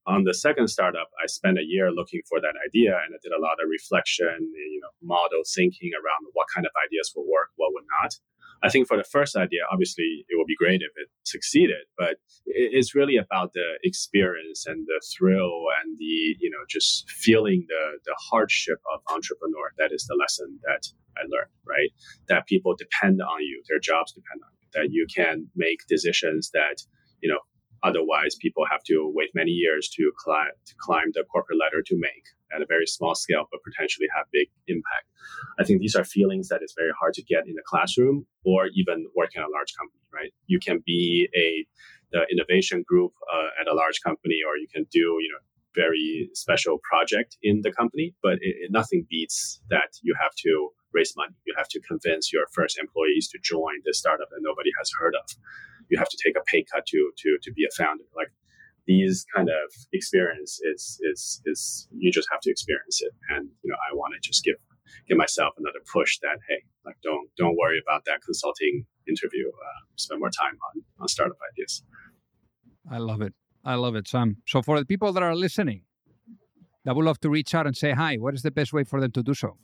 on 0.06 0.24
the 0.24 0.34
second 0.34 0.66
startup, 0.68 1.10
I 1.22 1.26
spent 1.26 1.58
a 1.58 1.66
year 1.66 1.90
looking 1.90 2.22
for 2.28 2.40
that 2.40 2.54
idea 2.66 2.98
and 2.98 3.14
I 3.14 3.18
did 3.22 3.30
a 3.30 3.42
lot 3.42 3.62
of 3.62 3.70
reflection, 3.70 4.50
you 4.54 4.80
know, 4.82 4.90
model 5.02 5.42
thinking 5.46 5.90
around 5.94 6.26
what 6.34 6.46
kind 6.54 6.66
of 6.66 6.72
ideas 6.82 7.12
will 7.14 7.30
work, 7.30 7.50
what 7.54 7.70
would 7.74 7.86
not. 8.02 8.18
I 8.62 8.68
think 8.70 8.88
for 8.88 8.96
the 8.96 9.04
first 9.04 9.36
idea, 9.36 9.60
obviously 9.70 10.24
it 10.28 10.36
would 10.36 10.46
be 10.46 10.56
great 10.56 10.80
if 10.82 10.92
it 10.96 11.08
succeeded, 11.24 11.84
but 11.98 12.16
it's 12.46 12.94
really 12.94 13.16
about 13.16 13.52
the 13.52 13.78
experience 13.82 14.66
and 14.66 14.86
the 14.86 15.00
thrill 15.16 15.64
and 15.82 15.96
the, 15.98 16.36
you 16.40 16.50
know, 16.50 16.64
just 16.68 17.08
feeling 17.10 17.66
the, 17.68 17.98
the 18.04 18.16
hardship 18.30 18.78
of 18.92 19.00
entrepreneur. 19.12 19.72
That 19.78 19.92
is 19.92 20.06
the 20.06 20.16
lesson 20.18 20.58
that 20.64 20.86
I 21.16 21.22
learned, 21.22 21.52
right? 21.66 21.90
That 22.28 22.46
people 22.46 22.74
depend 22.76 23.20
on 23.20 23.40
you, 23.40 23.62
their 23.68 23.80
jobs 23.80 24.12
depend 24.12 24.40
on 24.44 24.50
you, 24.60 24.68
that 24.74 24.88
you 24.92 25.06
can 25.14 25.48
make 25.56 25.80
decisions 25.88 26.50
that, 26.52 26.82
you 27.20 27.30
know, 27.30 27.40
otherwise 27.82 28.36
people 28.40 28.64
have 28.70 28.82
to 28.84 29.10
wait 29.14 29.30
many 29.34 29.50
years 29.50 29.88
to 29.96 30.10
climb, 30.18 30.50
to 30.66 30.74
climb 30.80 31.10
the 31.12 31.24
corporate 31.24 31.58
ladder 31.58 31.82
to 31.82 31.96
make 31.98 32.24
at 32.54 32.62
a 32.62 32.66
very 32.66 32.86
small 32.86 33.14
scale, 33.14 33.44
but 33.50 33.60
potentially 33.62 34.06
have 34.14 34.26
big 34.32 34.48
impact. 34.68 35.06
I 35.58 35.64
think 35.64 35.80
these 35.80 35.96
are 35.96 36.04
feelings 36.04 36.48
that 36.48 36.62
is 36.62 36.74
very 36.76 36.92
hard 36.98 37.14
to 37.14 37.22
get 37.22 37.46
in 37.46 37.54
the 37.54 37.62
classroom 37.66 38.26
or 38.44 38.68
even 38.74 39.06
working 39.14 39.40
at 39.42 39.48
a 39.48 39.52
large 39.52 39.74
company, 39.78 40.02
right? 40.12 40.32
You 40.46 40.58
can 40.58 40.82
be 40.84 41.28
a 41.36 41.66
the 42.12 42.22
innovation 42.30 42.84
group 42.86 43.12
uh, 43.32 43.48
at 43.60 43.66
a 43.66 43.74
large 43.74 44.00
company, 44.00 44.38
or 44.46 44.56
you 44.56 44.68
can 44.72 44.86
do 44.90 45.18
you 45.20 45.30
know 45.32 45.42
very 45.74 46.30
special 46.32 46.80
project 46.88 47.36
in 47.42 47.60
the 47.62 47.70
company, 47.70 48.14
but 48.22 48.34
it, 48.40 48.54
it, 48.62 48.70
nothing 48.72 49.06
beats 49.10 49.60
that 49.68 49.90
you 50.02 50.14
have 50.20 50.32
to 50.38 50.70
raise 50.92 51.12
money. 51.16 51.34
You 51.44 51.54
have 51.56 51.68
to 51.68 51.80
convince 51.80 52.32
your 52.32 52.46
first 52.52 52.78
employees 52.78 53.28
to 53.32 53.38
join 53.42 53.74
this 53.84 53.98
startup 53.98 54.28
that 54.30 54.40
nobody 54.40 54.70
has 54.78 54.90
heard 54.98 55.14
of. 55.14 55.26
You 55.90 55.98
have 55.98 56.08
to 56.08 56.18
take 56.24 56.36
a 56.36 56.44
pay 56.46 56.64
cut 56.64 56.86
to 56.86 57.12
to 57.18 57.38
to 57.42 57.52
be 57.52 57.64
a 57.64 57.72
founder. 57.76 58.04
Like 58.14 58.32
these 58.86 59.26
kind 59.34 59.48
of 59.48 59.72
experience 59.92 60.60
is 60.72 61.00
is 61.12 61.40
is 61.46 61.88
you 61.90 62.10
just 62.12 62.28
have 62.30 62.40
to 62.40 62.50
experience 62.50 63.00
it. 63.02 63.12
And 63.30 63.48
you 63.62 63.70
know 63.70 63.76
i 63.90 63.94
want 63.94 64.14
to 64.14 64.20
just 64.20 64.44
give 64.44 64.56
give 65.08 65.18
myself 65.18 65.54
another 65.58 65.82
push 65.92 66.18
that 66.22 66.38
hey 66.48 66.62
like 66.84 66.96
don't 67.02 67.28
don't 67.36 67.56
worry 67.56 67.80
about 67.84 68.04
that 68.06 68.20
consulting 68.24 68.86
interview. 69.08 69.48
Uh, 69.48 69.80
spend 69.96 70.20
more 70.20 70.30
time 70.30 70.56
on 70.68 70.82
on 71.00 71.08
startup 71.08 71.38
ideas. 71.52 71.82
I 72.90 72.98
love 72.98 73.20
it. 73.22 73.34
I 73.64 73.74
love 73.74 73.96
it 73.96 74.06
sam. 74.08 74.36
So 74.46 74.62
for 74.62 74.78
the 74.78 74.86
people 74.86 75.12
that 75.12 75.22
are 75.22 75.34
listening 75.34 75.82
that 76.86 76.94
would 76.94 77.04
love 77.04 77.20
to 77.20 77.28
reach 77.28 77.52
out 77.54 77.66
and 77.66 77.76
say 77.76 77.92
hi. 77.92 78.16
What 78.16 78.34
is 78.34 78.42
the 78.42 78.52
best 78.52 78.72
way 78.72 78.84
for 78.84 79.00
them 79.00 79.10
to 79.12 79.22
do 79.22 79.34
so? 79.34 79.58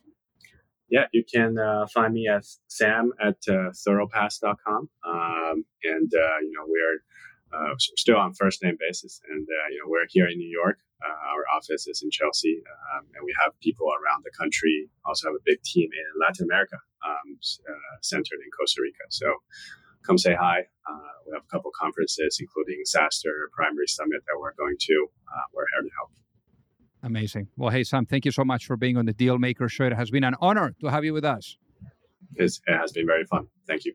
Yeah, 0.90 1.06
you 1.12 1.24
can 1.32 1.56
uh, 1.56 1.86
find 1.86 2.12
me 2.12 2.28
at 2.28 2.44
sam 2.66 3.12
at 3.24 3.38
uh, 3.48 3.70
thoropass.com. 3.86 4.90
Um, 5.06 5.64
and, 5.84 6.10
uh, 6.12 6.38
you 6.42 6.52
know, 6.52 6.66
we're 6.66 6.98
uh, 7.52 7.74
still 7.78 8.16
on 8.16 8.34
first 8.34 8.62
name 8.62 8.76
basis. 8.78 9.20
And 9.28 9.46
uh, 9.46 9.66
you 9.70 9.78
know, 9.78 9.88
we're 9.88 10.06
here 10.08 10.26
in 10.26 10.38
New 10.38 10.48
York. 10.48 10.78
Uh, 11.04 11.34
our 11.34 11.44
office 11.56 11.86
is 11.86 12.00
in 12.02 12.10
Chelsea, 12.10 12.62
um, 12.94 13.06
and 13.14 13.24
we 13.24 13.34
have 13.42 13.52
people 13.60 13.88
around 13.88 14.22
the 14.24 14.30
country. 14.38 14.88
Also 15.04 15.28
have 15.28 15.34
a 15.34 15.44
big 15.44 15.60
team 15.62 15.90
in 15.90 16.20
Latin 16.20 16.46
America, 16.46 16.76
um, 17.04 17.38
uh, 17.68 17.96
centered 18.02 18.38
in 18.44 18.50
Costa 18.56 18.80
Rica. 18.80 19.04
So 19.10 19.26
come 20.06 20.16
say 20.16 20.34
hi. 20.34 20.60
Uh, 20.88 21.12
we 21.26 21.32
have 21.34 21.42
a 21.42 21.50
couple 21.50 21.70
conferences, 21.78 22.38
including 22.40 22.82
SaaStr 22.86 23.50
Primary 23.52 23.86
Summit 23.88 24.22
that 24.26 24.38
we're 24.38 24.54
going 24.54 24.76
to. 24.78 25.06
Uh, 25.26 25.46
we're 25.52 25.66
here 25.74 25.82
to 25.82 25.90
help. 25.98 26.10
Amazing. 27.02 27.48
Well, 27.56 27.70
hey 27.70 27.82
Sam, 27.82 28.06
thank 28.06 28.24
you 28.24 28.30
so 28.30 28.44
much 28.44 28.66
for 28.66 28.76
being 28.76 28.96
on 28.96 29.06
the 29.06 29.12
Deal 29.12 29.36
Dealmaker 29.38 29.68
Show. 29.68 29.86
It 29.86 29.94
has 29.94 30.10
been 30.10 30.24
an 30.24 30.36
honor 30.40 30.74
to 30.80 30.86
have 30.86 31.04
you 31.04 31.12
with 31.12 31.24
us. 31.24 31.56
It's, 32.36 32.60
it 32.66 32.76
has 32.76 32.92
been 32.92 33.06
very 33.06 33.24
fun. 33.24 33.48
Thank 33.66 33.84
you. 33.84 33.94